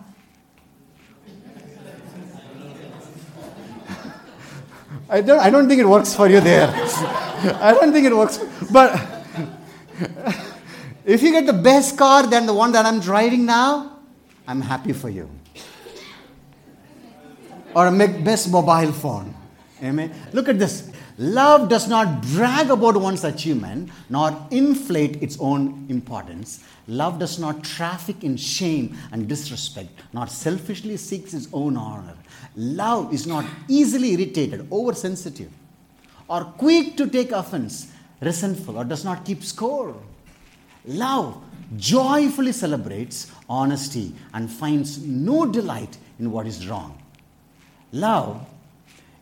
I 5.09 5.23
don't, 5.23 5.41
I 5.41 5.49
don't 5.49 5.67
think 5.67 5.81
it 5.81 5.89
works 5.89 6.15
for 6.15 6.29
you 6.29 6.41
there. 6.41 6.69
I 7.61 7.73
don't 7.73 7.93
think 7.93 8.07
it 8.07 8.15
works. 8.15 8.39
But 8.71 9.01
if 11.07 11.23
you 11.23 11.33
get 11.33 11.47
the 11.47 11.55
best 11.55 11.97
car 11.97 12.27
than 12.27 12.45
the 12.45 12.53
one 12.55 12.73
that 12.73 12.85
I'm 12.85 13.01
driving 13.01 13.47
now, 13.47 13.94
I'm 14.47 14.61
happy 14.61 14.93
for 14.93 15.09
you. 15.09 15.29
Or 17.75 17.87
a 17.89 17.93
best 17.93 18.51
mobile 18.51 18.93
phone. 18.93 19.35
Amen. 19.83 20.15
Look 20.33 20.49
at 20.49 20.59
this. 20.59 20.91
Love 21.17 21.69
does 21.69 21.89
not 21.89 22.23
brag 22.23 22.71
about 22.71 22.97
one's 22.97 23.23
achievement 23.23 23.91
nor 24.09 24.37
inflate 24.51 25.23
its 25.23 25.39
own 25.39 25.87
importance. 25.89 26.65
Love 26.89 27.19
does 27.19 27.39
not 27.39 27.63
traffic 27.63 28.25
in 28.25 28.37
shame 28.37 28.97
and 29.13 29.29
disrespect, 29.29 29.91
nor 30.13 30.27
selfishly 30.27 30.97
seeks 30.97 31.33
its 31.33 31.49
own 31.53 31.77
honor. 31.77 32.17
Love 32.57 33.13
is 33.15 33.27
not 33.27 33.45
easily 33.69 34.13
irritated, 34.13 34.67
oversensitive, 34.71 35.51
or 36.29 36.45
quick 36.45 36.97
to 36.97 37.09
take 37.09 37.31
offense, 37.31 37.93
resentful, 38.21 38.77
or 38.77 38.85
does 38.85 39.05
not 39.05 39.25
keep 39.25 39.43
score. 39.43 39.95
Love 40.85 41.43
joyfully 41.77 42.53
celebrates 42.53 43.31
honesty 43.49 44.15
and 44.33 44.51
finds 44.51 44.99
no 44.99 45.47
delight 45.47 45.97
in 46.19 46.31
what 46.31 46.47
is 46.47 46.69
wrong. 46.69 46.99
Love 47.93 48.47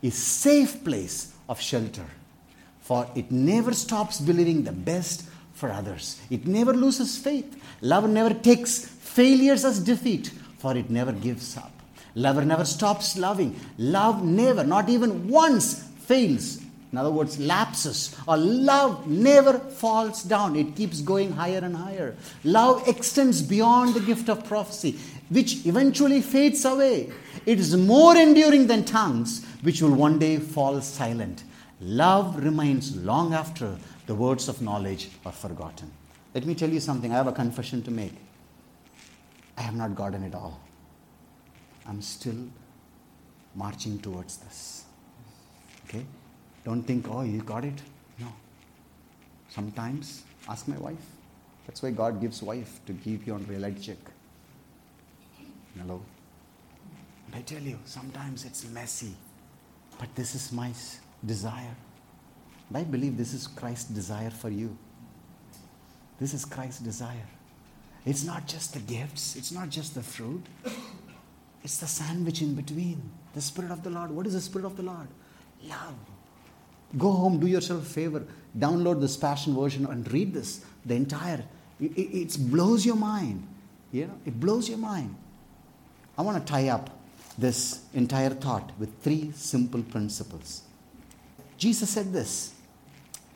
is 0.01 0.15
safe 0.15 0.83
place 0.85 1.33
of 1.49 1.61
shelter, 1.61 2.07
for 2.81 3.07
it 3.15 3.31
never 3.31 3.73
stops 3.73 4.21
believing 4.21 4.65
the 4.65 4.73
best 4.73 5.25
for 5.53 5.71
others. 5.71 6.21
It 6.31 6.47
never 6.47 6.73
loses 6.73 7.19
faith. 7.19 7.62
Love 7.81 8.09
never 8.09 8.35
takes 8.35 8.87
failures 8.87 9.65
as 9.65 9.79
defeat, 9.79 10.33
for 10.59 10.77
it 10.77 10.91
never 10.91 11.12
gives 11.12 11.57
up. 11.57 11.71
Lover 12.15 12.45
never 12.45 12.65
stops 12.65 13.17
loving. 13.17 13.59
Love 13.79 14.25
never, 14.25 14.65
not 14.65 14.88
even 14.88 15.29
once, 15.29 15.83
fails. 16.07 16.62
In 16.92 16.98
other 16.98 17.11
words, 17.11 17.38
lapses. 17.38 18.14
Or 18.28 18.37
love 18.37 19.07
never 19.07 19.59
falls 19.59 20.22
down. 20.22 20.57
It 20.57 20.76
keeps 20.76 21.00
going 21.00 21.33
higher 21.33 21.59
and 21.59 21.74
higher. 21.74 22.14
Love 22.44 22.87
extends 22.87 23.40
beyond 23.40 23.94
the 23.94 24.00
gift 24.00 24.28
of 24.28 24.44
prophecy, 24.44 24.98
which 25.31 25.64
eventually 25.64 26.20
fades 26.20 26.64
away. 26.66 27.11
It 27.46 27.59
is 27.59 27.74
more 27.76 28.14
enduring 28.14 28.66
than 28.66 28.85
tongues, 28.85 29.44
which 29.62 29.81
will 29.81 29.94
one 29.94 30.18
day 30.18 30.37
fall 30.37 30.81
silent. 30.83 31.44
Love 31.81 32.44
remains 32.44 32.94
long 32.96 33.33
after 33.33 33.76
the 34.07 34.14
words 34.14 34.48
of 34.48 34.61
knowledge 34.61 35.11
are 35.24 35.33
forgotten. 35.33 35.90
Let 36.35 36.44
me 36.44 36.55
tell 36.55 36.68
you 36.68 36.81
something. 36.81 37.11
I 37.11 37.16
have 37.16 37.26
a 37.26 37.33
confession 37.33 37.83
to 37.85 37.90
make. 37.90 38.14
I 39.57 39.62
have 39.62 39.74
not 39.74 39.94
gotten 39.94 40.22
it 40.24 40.35
all. 40.35 40.61
I'm 41.87 42.02
still 42.02 42.48
marching 43.55 43.98
towards 43.98 44.37
this. 44.37 44.85
Okay? 45.88 46.05
Don't 46.64 46.83
think, 46.83 47.07
oh, 47.11 47.22
you 47.22 47.42
got 47.42 47.64
it. 47.64 47.83
No. 48.18 48.29
Sometimes, 49.48 50.25
ask 50.48 50.68
my 50.68 50.79
wife. 50.79 51.07
That's 51.66 51.83
why 51.83 51.90
God 51.90 52.20
gives 52.20 52.42
wife 52.42 52.81
to 52.87 52.92
keep 52.92 53.27
you 53.27 53.35
on 53.35 53.44
reality 53.46 53.81
check. 53.81 53.98
Hello? 55.79 56.03
And 57.27 57.37
I 57.37 57.42
tell 57.42 57.62
you, 57.62 57.79
sometimes 57.85 58.44
it's 58.44 58.68
messy, 58.68 59.14
but 59.98 60.14
this 60.14 60.35
is 60.35 60.53
my 60.53 60.72
desire. 61.25 61.75
And 62.68 62.79
I 62.79 62.85
believe 62.85 63.16
this 63.16 63.33
is 63.33 63.46
Christ's 63.46 63.90
desire 63.90 64.31
for 64.31 64.51
you. 64.51 64.77
This 66.18 66.35
is 66.35 66.44
Christ's 66.44 66.81
desire. 66.81 67.27
It's 68.05 68.25
not 68.25 68.46
just 68.46 68.75
the 68.75 68.81
gifts, 68.81 69.37
it's 69.37 69.53
not 69.53 69.70
just 69.70 69.94
the 69.94 70.03
fruit, 70.03 70.44
it's 71.62 71.79
the 71.79 71.87
sandwich 71.87 72.42
in 72.42 72.55
between. 72.55 73.01
The 73.35 73.40
Spirit 73.40 73.70
of 73.70 73.83
the 73.83 73.90
Lord. 73.90 74.11
What 74.11 74.27
is 74.27 74.35
the 74.35 74.40
Spirit 74.40 74.66
of 74.66 74.77
the 74.77 74.83
Lord? 74.83 75.09
Love. 75.64 75.94
Go 76.98 77.11
home, 77.12 77.40
do 77.40 77.46
yourself 77.46 77.83
a 77.83 77.90
favor, 77.90 78.24
download 78.59 79.00
this 79.00 79.16
Passion 79.16 79.55
version 79.55 79.87
and 79.87 80.11
read 80.12 80.35
this. 80.35 80.64
The 80.85 80.94
entire, 80.94 81.44
it, 81.81 81.87
it 81.96 82.50
blows 82.50 82.85
your 82.85 82.96
mind. 82.96 83.46
You 83.92 84.07
know, 84.07 84.18
it 84.24 84.38
blows 84.38 84.68
your 84.68 84.78
mind. 84.78 85.14
I 86.16 86.22
want 86.22 86.44
to 86.44 86.52
tie 86.52 86.68
up 86.68 86.90
this 87.38 87.81
entire 87.94 88.31
thought 88.31 88.72
with 88.78 88.90
three 89.02 89.33
simple 89.35 89.83
principles. 89.83 90.62
Jesus 91.57 91.90
said 91.90 92.12
this 92.12 92.52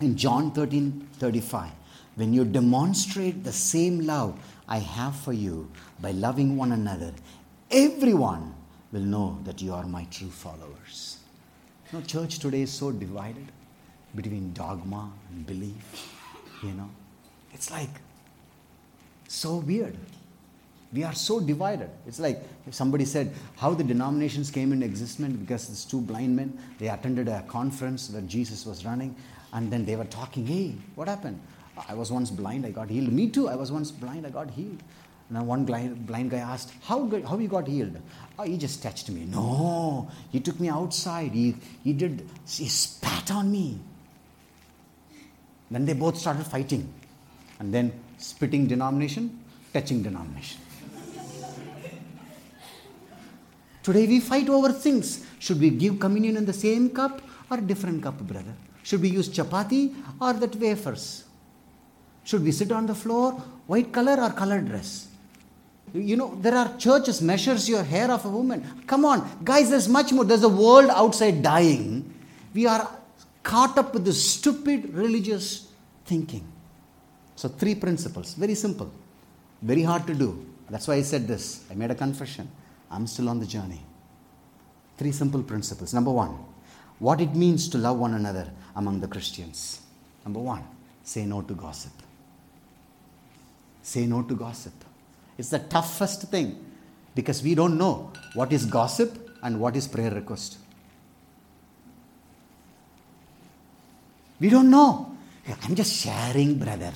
in 0.01 0.17
John 0.17 0.51
13 0.51 1.09
35. 1.15 1.71
When 2.17 2.33
you 2.33 2.45
demonstrate 2.45 3.45
the 3.45 3.53
same 3.53 4.01
love 4.01 4.39
I 4.67 4.79
have 4.79 5.17
for 5.17 5.33
you 5.33 5.71
by 6.01 6.13
loving 6.13 6.57
one 6.57 6.73
another, 6.73 7.13
everyone 7.71 8.55
will 8.91 9.03
know 9.03 9.39
that 9.45 9.61
you 9.61 9.75
are 9.75 9.87
my 9.87 10.05
true 10.05 10.31
followers. 10.31 11.19
You 11.93 11.99
know, 11.99 12.05
church 12.05 12.41
today 12.41 12.63
is 12.63 12.73
so 12.73 12.91
divided 12.91 13.53
between 14.15 14.53
dogma 14.53 15.13
and 15.31 15.47
belief. 15.47 16.13
You 16.63 16.73
know, 16.73 16.91
it's 17.53 17.71
like 17.71 18.01
so 19.29 19.57
weird. 19.57 19.97
We 20.93 21.05
are 21.05 21.15
so 21.15 21.41
divided. 21.41 21.91
It's 22.07 22.19
like 22.19 22.43
if 22.67 22.75
somebody 22.75 23.05
said 23.05 23.33
how 23.57 23.75
the 23.75 23.85
denominations 23.85 24.51
came 24.51 24.73
into 24.73 24.87
existence 24.87 25.37
because 25.37 25.69
these 25.69 25.85
two 25.85 26.01
blind 26.01 26.35
men, 26.35 26.59
they 26.79 26.89
attended 26.89 27.29
a 27.29 27.43
conference 27.43 28.11
where 28.11 28.23
Jesus 28.23 28.67
was 28.67 28.85
running, 28.85 29.15
and 29.53 29.71
then 29.71 29.85
they 29.85 29.95
were 29.97 30.05
talking, 30.05 30.47
hey, 30.47 30.75
what 30.95 31.07
happened? 31.07 31.41
I 31.89 31.95
was 31.95 32.11
once 32.11 32.31
blind, 32.31 32.65
I 32.67 32.71
got 32.71 32.89
healed. 32.89 33.13
Me 33.13 33.29
too, 33.29 33.49
I 33.49 33.55
was 33.55 33.71
once 33.71 33.91
blind, 33.91 34.27
I 34.27 34.31
got 34.31 34.51
healed. 34.51 34.83
Now 35.29 35.43
one 35.43 35.65
blind, 35.65 36.07
blind 36.07 36.31
guy 36.31 36.39
asked, 36.39 36.73
how, 36.83 37.11
how 37.27 37.37
he 37.37 37.49
got 37.49 37.67
healed? 37.67 37.97
Oh, 38.39 38.45
he 38.45 38.57
just 38.57 38.83
touched 38.83 39.11
me. 39.11 39.25
No, 39.25 40.09
he 40.31 40.39
took 40.39 40.61
me 40.61 40.69
outside. 40.69 41.33
He, 41.33 41.57
he 41.83 41.93
did, 41.93 42.29
he 42.49 42.69
spat 42.69 43.31
on 43.33 43.51
me. 43.51 43.79
Then 45.71 45.85
they 45.85 45.95
both 45.95 46.17
started 46.17 46.47
fighting. 46.47 46.93
And 47.59 47.75
then 47.75 47.93
spitting 48.19 48.69
denomination, 48.69 49.43
touching 49.73 50.03
denomination. 50.03 50.61
Today 53.83 54.07
we 54.07 54.21
fight 54.21 54.49
over 54.49 54.73
things. 54.73 55.27
Should 55.39 55.61
we 55.61 55.71
give 55.71 55.99
communion 55.99 56.37
in 56.37 56.45
the 56.45 56.53
same 56.53 56.91
cup 56.91 57.21
or 57.51 57.57
different 57.59 58.03
cup, 58.03 58.19
brother? 58.19 58.55
Should 58.83 59.03
we 59.03 59.09
use 59.09 59.29
chapati 59.29 59.95
or 60.21 60.35
that 60.35 60.55
wafers? 60.57 61.25
Should 62.23 62.45
we 62.45 62.53
sit 62.53 62.71
on 62.71 62.87
the 62.87 62.95
floor, 62.95 63.33
white 63.67 63.93
color 63.93 64.21
or 64.21 64.31
colored 64.31 64.67
dress? 64.67 65.09
You 65.95 66.17
know, 66.17 66.35
there 66.41 66.55
are 66.55 66.77
churches 66.77 67.23
measures 67.23 67.69
your 67.69 67.83
hair 67.83 68.11
of 68.11 68.25
a 68.25 68.29
woman. 68.29 68.83
Come 68.87 69.05
on, 69.05 69.39
guys, 69.45 69.71
there's 69.71 69.89
much 69.89 70.13
more. 70.13 70.25
There's 70.25 70.43
a 70.43 70.49
world 70.49 70.91
outside 70.91 71.43
dying. 71.43 72.13
We 72.53 72.67
are 72.67 72.89
caught 73.43 73.79
up 73.79 73.95
with 73.95 74.05
this 74.05 74.33
stupid 74.33 74.93
religious 74.93 75.69
thinking. 76.05 76.47
So, 77.37 77.49
three 77.49 77.75
principles, 77.75 78.35
very 78.35 78.55
simple, 78.55 78.91
very 79.63 79.83
hard 79.83 80.07
to 80.07 80.15
do. 80.15 80.47
That's 80.69 80.89
why 80.89 80.95
I 80.95 81.03
said 81.03 81.29
this. 81.29 81.65
I 81.71 81.75
made 81.75 81.91
a 81.91 81.95
confession. 81.95 82.51
I'm 82.91 83.07
still 83.07 83.29
on 83.29 83.39
the 83.39 83.47
journey. 83.47 83.81
Three 84.97 85.13
simple 85.13 85.43
principles. 85.43 85.93
Number 85.95 86.11
one, 86.11 86.37
what 86.99 87.21
it 87.21 87.35
means 87.35 87.69
to 87.69 87.79
love 87.79 87.99
one 87.99 88.15
another 88.15 88.51
among 88.75 89.01
the 89.01 89.09
Christians. 89.09 89.81
Number 90.25 90.41
one, 90.41 90.65
say 91.05 91.25
no 91.27 91.43
to 91.43 91.55
gossip. 91.55 91.93
Say 93.83 94.07
no 94.07 94.23
to 94.23 94.35
gossip. 94.35 94.73
It's 95.39 95.51
the 95.51 95.59
toughest 95.59 96.23
thing 96.23 96.65
because 97.15 97.43
we 97.43 97.55
don't 97.55 97.77
know 97.77 98.13
what 98.35 98.53
is 98.53 98.65
gossip 98.65 99.31
and 99.43 99.61
what 99.61 99.77
is 99.77 99.87
prayer 99.87 100.11
request. 100.11 100.59
We 104.39 104.49
don't 104.49 104.71
know. 104.71 105.17
I'm 105.63 105.75
just 105.75 105.95
sharing, 105.95 106.59
brother. 106.59 106.93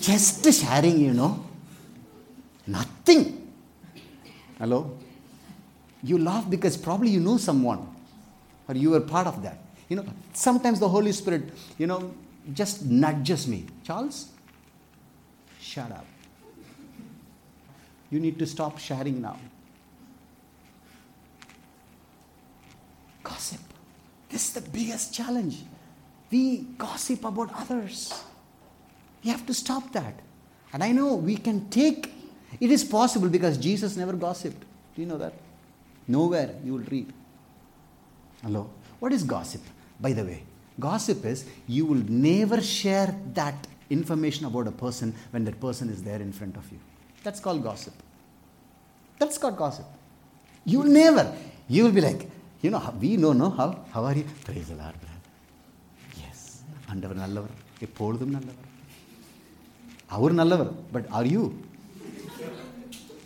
Just 0.00 0.44
sharing, 0.52 0.98
you 0.98 1.12
know. 1.12 1.44
Nothing. 2.66 3.52
Hello? 4.58 4.96
You 6.02 6.18
laugh 6.18 6.48
because 6.48 6.76
probably 6.76 7.10
you 7.10 7.20
know 7.20 7.36
someone 7.36 7.88
or 8.68 8.74
you 8.74 8.90
were 8.90 9.00
part 9.00 9.26
of 9.26 9.42
that. 9.42 9.58
You 9.88 9.96
know, 9.96 10.04
sometimes 10.32 10.80
the 10.80 10.88
Holy 10.88 11.12
Spirit, 11.12 11.50
you 11.78 11.86
know, 11.86 12.14
just 12.52 12.84
nudges 12.84 13.46
me. 13.46 13.66
Charles, 13.84 14.28
shut 15.60 15.90
up. 15.92 16.06
You 18.14 18.20
need 18.20 18.38
to 18.38 18.46
stop 18.46 18.78
sharing 18.78 19.20
now. 19.20 19.36
Gossip. 23.24 23.60
This 24.28 24.46
is 24.46 24.52
the 24.54 24.60
biggest 24.60 25.12
challenge. 25.12 25.56
We 26.30 26.58
gossip 26.78 27.24
about 27.24 27.50
others. 27.56 28.14
We 29.24 29.30
have 29.30 29.44
to 29.46 29.52
stop 29.52 29.92
that. 29.94 30.14
And 30.72 30.84
I 30.84 30.92
know 30.92 31.16
we 31.16 31.36
can 31.36 31.68
take, 31.70 32.12
it 32.60 32.70
is 32.70 32.84
possible 32.84 33.28
because 33.28 33.58
Jesus 33.58 33.96
never 33.96 34.12
gossiped. 34.12 34.62
Do 34.94 35.02
you 35.02 35.08
know 35.08 35.18
that? 35.18 35.32
Nowhere 36.06 36.54
you 36.62 36.74
will 36.74 36.86
read. 36.92 37.12
Hello? 38.44 38.70
What 39.00 39.12
is 39.12 39.24
gossip? 39.24 39.62
By 39.98 40.12
the 40.12 40.22
way, 40.22 40.44
gossip 40.78 41.24
is 41.24 41.46
you 41.66 41.84
will 41.84 42.04
never 42.08 42.62
share 42.62 43.12
that 43.32 43.66
information 43.90 44.46
about 44.46 44.68
a 44.68 44.72
person 44.86 45.12
when 45.32 45.44
that 45.46 45.58
person 45.60 45.88
is 45.88 46.04
there 46.04 46.20
in 46.20 46.30
front 46.30 46.56
of 46.56 46.70
you. 46.70 46.78
That's 47.24 47.40
called 47.40 47.64
gossip. 47.64 48.03
That's 49.19 49.37
called 49.37 49.57
gossip. 49.57 49.87
You 50.65 50.79
will 50.81 50.93
never. 51.03 51.25
You 51.67 51.83
will 51.85 51.95
be 51.99 52.01
like, 52.01 52.21
you 52.61 52.69
know, 52.71 52.81
we 53.01 53.17
know, 53.17 53.33
no? 53.33 53.49
How? 53.49 53.67
How 53.93 54.03
are 54.05 54.15
you? 54.15 54.25
Praise 54.45 54.67
the 54.69 54.77
Lord, 54.81 54.95
brother. 55.03 55.21
Yes. 56.21 56.39
ஆண்டவர் 56.91 57.19
நல்லவர் 57.23 57.55
எப்பொழுதும் 57.85 58.33
நல்லவர் 58.37 58.67
அவர் 60.15 60.33
நல்லவர் 60.41 60.71
but 60.93 61.09
are 61.17 61.29
you 61.35 61.43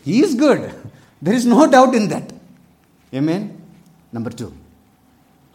he 0.07 0.15
is 0.25 0.31
good 0.43 0.61
there 1.25 1.35
is 1.39 1.45
no 1.55 1.61
doubt 1.73 1.93
in 1.99 2.05
that 2.13 2.29
amen 3.19 3.43
number 4.15 4.31
2 4.31 4.47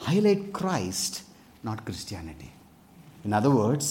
highlight 0.07 0.42
christ 0.59 1.14
not 1.68 1.79
christianity 1.88 2.48
in 3.27 3.33
other 3.38 3.53
words 3.62 3.88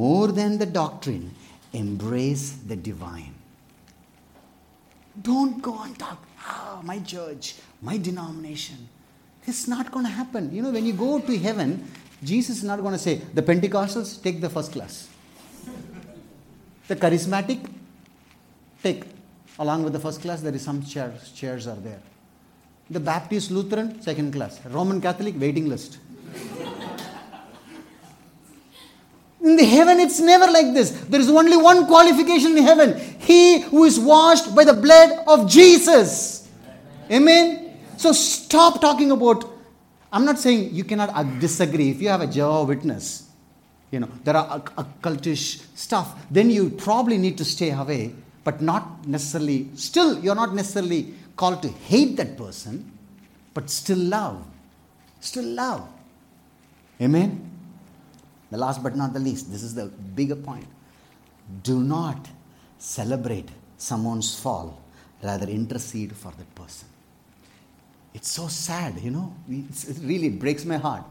more 0.00 0.28
than 0.38 0.52
the 0.62 0.68
doctrine 0.80 1.26
embrace 1.82 2.46
the 2.70 2.78
divine 2.88 3.33
don't 5.21 5.61
go 5.61 5.81
and 5.83 5.97
talk, 5.97 6.23
ah, 6.39 6.81
my 6.83 6.99
church, 6.99 7.55
my 7.81 7.97
denomination. 7.97 8.89
It's 9.47 9.67
not 9.67 9.91
going 9.91 10.05
to 10.05 10.11
happen. 10.11 10.53
You 10.53 10.63
know, 10.63 10.71
when 10.71 10.85
you 10.85 10.93
go 10.93 11.19
to 11.19 11.37
heaven, 11.37 11.87
Jesus 12.23 12.57
is 12.57 12.63
not 12.63 12.81
going 12.81 12.93
to 12.93 12.99
say, 12.99 13.15
the 13.33 13.41
Pentecostals, 13.41 14.21
take 14.21 14.41
the 14.41 14.49
first 14.49 14.71
class. 14.71 15.09
The 16.87 16.95
charismatic, 16.95 17.69
take. 18.81 19.03
Along 19.57 19.83
with 19.83 19.93
the 19.93 19.99
first 19.99 20.21
class, 20.21 20.41
there 20.41 20.53
is 20.53 20.63
some 20.63 20.83
chairs, 20.83 21.31
chairs 21.31 21.67
are 21.67 21.75
there. 21.77 22.01
The 22.89 22.99
Baptist 22.99 23.51
Lutheran, 23.51 24.01
second 24.01 24.33
class. 24.33 24.59
Roman 24.65 24.99
Catholic, 24.99 25.39
waiting 25.39 25.67
list. 25.69 25.99
In 29.41 29.55
the 29.55 29.63
heaven, 29.63 29.99
it's 29.99 30.19
never 30.19 30.51
like 30.51 30.73
this. 30.73 30.89
There 30.89 31.19
is 31.19 31.29
only 31.29 31.55
one 31.55 31.85
qualification 31.85 32.57
in 32.57 32.63
heaven 32.63 32.99
He 33.25 33.61
who 33.61 33.83
is 33.85 33.99
washed 33.99 34.53
by 34.55 34.63
the 34.63 34.73
blood 34.73 35.23
of 35.25 35.49
Jesus. 35.49 36.47
Amen. 37.11 37.77
So 37.97 38.11
stop 38.11 38.79
talking 38.79 39.11
about. 39.11 39.51
I'm 40.13 40.25
not 40.25 40.39
saying 40.39 40.73
you 40.73 40.83
cannot 40.83 41.39
disagree. 41.39 41.89
If 41.89 42.01
you 42.01 42.09
have 42.09 42.21
a 42.21 42.27
Jehovah 42.27 42.69
Witness, 42.69 43.29
you 43.91 43.99
know, 43.99 44.09
there 44.23 44.37
are 44.37 44.59
occultish 44.59 45.65
stuff, 45.75 46.15
then 46.29 46.49
you 46.49 46.69
probably 46.69 47.17
need 47.17 47.37
to 47.39 47.45
stay 47.45 47.71
away, 47.71 48.13
but 48.43 48.61
not 48.61 49.05
necessarily, 49.07 49.69
still, 49.75 50.19
you're 50.19 50.35
not 50.35 50.53
necessarily 50.53 51.13
called 51.35 51.61
to 51.63 51.67
hate 51.67 52.15
that 52.17 52.37
person, 52.37 52.91
but 53.53 53.69
still 53.69 53.97
love. 53.97 54.45
Still 55.19 55.45
love. 55.45 55.87
Amen. 57.01 57.49
The 58.51 58.57
last 58.57 58.81
but 58.83 58.95
not 58.95 59.13
the 59.13 59.19
least, 59.19 59.51
this 59.51 59.63
is 59.63 59.75
the 59.75 59.87
bigger 59.87 60.35
point. 60.35 60.67
Do 61.63 61.81
not 61.81 62.29
celebrate 62.84 63.48
someone's 63.78 64.38
fall, 64.38 64.80
rather 65.22 65.46
intercede 65.46 66.16
for 66.16 66.32
that 66.32 66.54
person. 66.54 66.88
It's 68.14 68.30
so 68.30 68.48
sad, 68.48 69.00
you 69.00 69.10
know. 69.10 69.32
it 69.48 69.96
really 70.02 70.28
breaks 70.28 70.64
my 70.64 70.76
heart. 70.76 71.04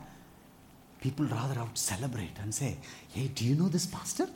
People 0.99 1.25
rather 1.25 1.59
out 1.59 1.77
celebrate 1.77 2.37
and 2.41 2.53
say, 2.53 2.77
Hey, 3.13 3.27
do 3.27 3.45
you 3.45 3.55
know 3.55 3.69
this 3.69 3.85
pastor? 3.85 4.27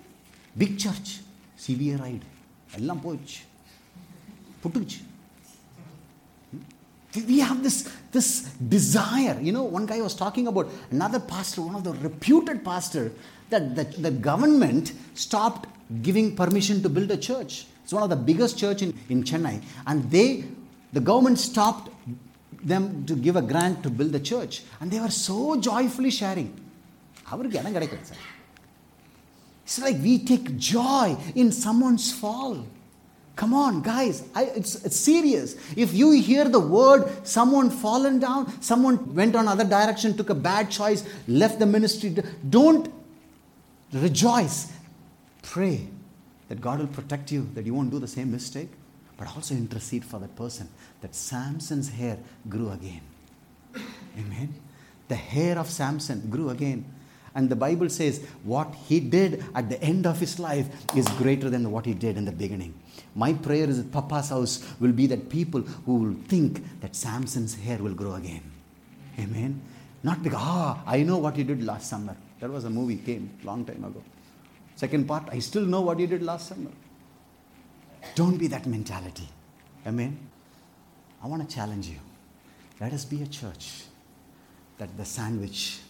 Big 0.58 0.80
church, 0.80 1.20
CVA 1.58 2.00
ride. 2.00 2.26
எல்லாம் 2.78 3.02
போச்சு 3.06 3.42
புட்டுக்குச்சு 4.62 5.02
we 7.32 7.40
have 7.40 7.62
this, 7.62 7.90
this 8.12 8.28
desire. 8.76 9.40
You 9.40 9.52
know, 9.52 9.64
one 9.64 9.86
guy 9.86 10.02
was 10.02 10.16
talking 10.16 10.48
about 10.48 10.70
another 10.90 11.20
pastor, 11.20 11.62
one 11.62 11.76
of 11.76 11.84
the 11.84 11.94
reputed 11.94 12.66
pastor, 12.66 13.12
that 13.52 13.76
the, 13.76 13.84
the 13.84 14.12
government 14.12 14.94
stopped 15.14 15.68
giving 16.02 16.36
permission 16.36 16.82
to 16.84 16.90
build 16.90 17.12
a 17.12 17.18
church. 17.18 17.68
It's 17.84 17.94
one 17.94 18.04
of 18.04 18.10
the 18.10 18.16
biggest 18.16 18.58
church 18.58 18.82
in, 18.82 18.98
in 19.10 19.24
Chennai. 19.24 19.62
And 19.86 20.10
they, 20.10 20.46
the 20.94 21.00
government 21.00 21.40
stopped 21.40 21.90
them 22.64 23.06
to 23.06 23.16
give 23.16 23.36
a 23.36 23.42
grant 23.42 23.84
to 23.84 23.90
build 23.90 24.12
the 24.12 24.20
church. 24.20 24.64
And 24.80 24.90
they 24.90 25.00
were 25.00 25.12
so 25.12 25.56
joyfully 25.70 26.12
sharing. 26.22 26.52
அவருக்கு 27.34 27.60
இடம் 27.62 27.76
கிடைக்குது 27.78 28.08
sir 28.12 28.24
It's 29.66 29.76
like 29.84 29.98
we 30.06 30.14
take 30.30 30.48
joy 30.58 31.16
in 31.42 31.50
someone's 31.66 32.08
fall. 32.22 32.56
Come 33.42 33.54
on, 33.54 33.82
guys. 33.82 34.24
I, 34.36 34.44
it's, 34.60 34.74
it's 34.88 35.00
serious. 35.12 35.56
If 35.76 35.94
you 35.94 36.12
hear 36.12 36.46
the 36.56 36.60
word, 36.60 37.02
someone 37.26 37.70
fallen 37.70 38.20
down, 38.20 38.42
someone 38.62 39.16
went 39.20 39.36
on 39.36 39.48
other 39.48 39.64
direction, 39.64 40.18
took 40.18 40.30
a 40.30 40.36
bad 40.36 40.70
choice, 40.70 41.02
left 41.28 41.60
the 41.60 41.66
ministry, 41.66 42.10
don't 42.58 42.94
rejoice. 43.94 44.58
Pray 45.51 45.89
that 46.51 46.61
God 46.61 46.79
will 46.79 46.89
protect 46.89 47.33
you, 47.33 47.49
that 47.55 47.65
you 47.65 47.73
won't 47.73 47.91
do 47.91 47.99
the 47.99 48.07
same 48.07 48.31
mistake, 48.31 48.69
but 49.17 49.35
also 49.35 49.55
intercede 49.55 50.05
for 50.05 50.19
that 50.21 50.37
person, 50.37 50.69
that 51.01 51.15
Samson's 51.15 51.89
hair 51.89 52.19
grew 52.51 52.71
again. 52.71 53.01
Amen. 54.19 54.55
The 55.09 55.15
hair 55.15 55.59
of 55.59 55.71
Samson 55.71 56.29
grew 56.29 56.51
again. 56.51 56.85
And 57.35 57.49
the 57.49 57.57
Bible 57.57 57.89
says 57.89 58.23
what 58.45 58.75
he 58.75 59.01
did 59.01 59.43
at 59.55 59.71
the 59.71 59.83
end 59.83 60.07
of 60.07 60.21
his 60.21 60.39
life 60.39 60.67
is 60.95 61.09
greater 61.17 61.49
than 61.49 61.71
what 61.71 61.87
he 61.87 61.95
did 61.95 62.19
in 62.19 62.27
the 62.27 62.33
beginning. 62.33 62.75
My 63.15 63.33
prayer 63.33 63.71
is 63.71 63.79
that 63.83 63.91
Papa's 63.91 64.29
house 64.29 64.63
will 64.81 64.93
be 64.93 65.07
that 65.07 65.31
people 65.31 65.63
who 65.63 65.95
will 65.95 66.17
think 66.29 66.81
that 66.83 66.95
Samson's 66.95 67.55
hair 67.55 67.79
will 67.79 67.95
grow 67.95 68.15
again. 68.15 68.43
Amen. 69.19 69.63
Not 70.03 70.23
because, 70.23 70.41
ah, 70.43 70.83
I 70.87 71.05
know 71.05 71.17
what 71.17 71.37
he 71.37 71.43
did 71.43 71.65
last 71.65 71.89
summer. 71.89 72.17
That 72.41 72.51
was 72.51 72.65
a 72.65 72.71
movie, 72.71 72.97
came 72.97 73.31
long 73.45 73.65
time 73.65 73.85
ago. 73.85 74.03
Second 74.79 75.09
part, 75.09 75.25
I 75.33 75.41
still 75.41 75.67
know 75.67 75.81
what 75.81 75.99
you 75.99 76.07
did 76.07 76.23
last 76.23 76.51
summer. 76.51 76.71
Don't 78.15 78.37
be 78.39 78.47
that 78.47 78.65
mentality. 78.65 79.29
Amen. 79.85 80.17
I 81.21 81.27
want 81.27 81.43
to 81.43 81.53
challenge 81.53 81.89
you. 81.89 81.99
Let 82.81 82.93
us 82.93 83.05
be 83.05 83.21
a 83.25 83.27
church 83.27 83.83
that 84.79 84.97
the 84.97 85.05
sandwich, 85.05 85.81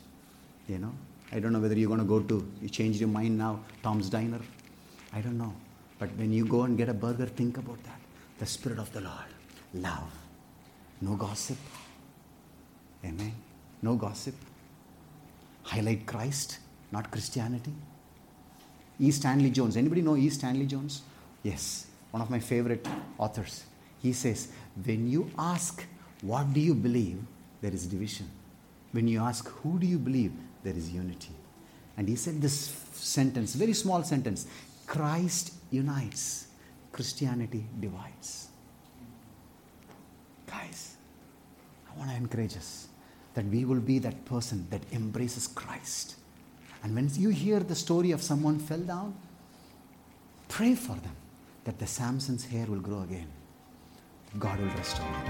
you 0.68 0.78
know, 0.78 0.94
I 1.30 1.38
don't 1.38 1.52
know 1.52 1.58
whether 1.58 1.74
you're 1.74 1.88
going 1.94 2.00
to 2.00 2.06
go 2.06 2.20
to, 2.20 2.50
you 2.62 2.70
changed 2.70 2.98
your 2.98 3.10
mind 3.10 3.36
now, 3.36 3.60
Tom's 3.82 4.08
Diner. 4.08 4.40
I 5.12 5.20
don't 5.20 5.36
know. 5.36 5.52
But 5.98 6.08
when 6.16 6.32
you 6.32 6.46
go 6.46 6.62
and 6.62 6.78
get 6.78 6.88
a 6.88 6.94
burger, 6.94 7.26
think 7.26 7.58
about 7.58 7.84
that. 7.84 8.00
The 8.38 8.46
Spirit 8.46 8.78
of 8.78 8.90
the 8.94 9.02
Lord. 9.02 9.28
Love. 9.74 10.14
No 11.02 11.14
gossip. 11.14 11.58
Amen. 13.04 13.34
No 13.82 13.96
gossip. 13.96 14.34
Highlight 15.64 16.06
Christ, 16.06 16.60
not 16.90 17.10
Christianity. 17.10 17.74
E. 19.00 19.10
Stanley 19.10 19.50
Jones. 19.50 19.76
Anybody 19.76 20.02
know 20.02 20.16
E. 20.16 20.28
Stanley 20.30 20.66
Jones? 20.66 21.02
Yes. 21.42 21.86
one 22.10 22.22
of 22.22 22.30
my 22.30 22.40
favorite 22.40 22.86
authors. 23.18 23.64
He 24.02 24.12
says, 24.12 24.48
When 24.84 25.08
you 25.08 25.30
ask, 25.38 25.84
What 26.22 26.52
do 26.52 26.60
you 26.60 26.74
believe? 26.74 27.18
there 27.60 27.72
is 27.72 27.86
division. 27.86 28.28
When 28.92 29.06
you 29.08 29.20
ask, 29.20 29.48
Who 29.62 29.78
do 29.78 29.86
you 29.86 29.98
believe? 29.98 30.32
there 30.64 30.74
is 30.74 30.90
unity. 30.90 31.30
And 31.96 32.08
he 32.08 32.16
said 32.16 32.40
this 32.42 32.68
sentence, 32.92 33.54
very 33.54 33.72
small 33.72 34.02
sentence 34.02 34.46
Christ 34.86 35.52
unites, 35.70 36.48
Christianity 36.92 37.64
divides. 37.80 38.48
Guys, 40.46 40.96
I 41.92 41.98
want 41.98 42.10
to 42.10 42.16
encourage 42.16 42.56
us 42.56 42.88
that 43.34 43.44
we 43.46 43.64
will 43.64 43.80
be 43.80 43.98
that 44.00 44.24
person 44.24 44.66
that 44.70 44.80
embraces 44.92 45.46
Christ. 45.46 46.16
And 46.82 46.94
when 46.94 47.10
you 47.14 47.30
hear 47.30 47.60
the 47.60 47.74
story 47.74 48.12
of 48.12 48.22
someone 48.22 48.58
fell 48.58 48.80
down, 48.80 49.14
pray 50.48 50.74
for 50.74 50.94
them 50.94 51.16
that 51.64 51.78
the 51.78 51.86
Samson's 51.86 52.44
hair 52.44 52.66
will 52.66 52.80
grow 52.80 53.02
again. 53.02 53.28
God 54.38 54.58
will 54.60 54.70
restore 54.70 55.06
them. 55.06 55.28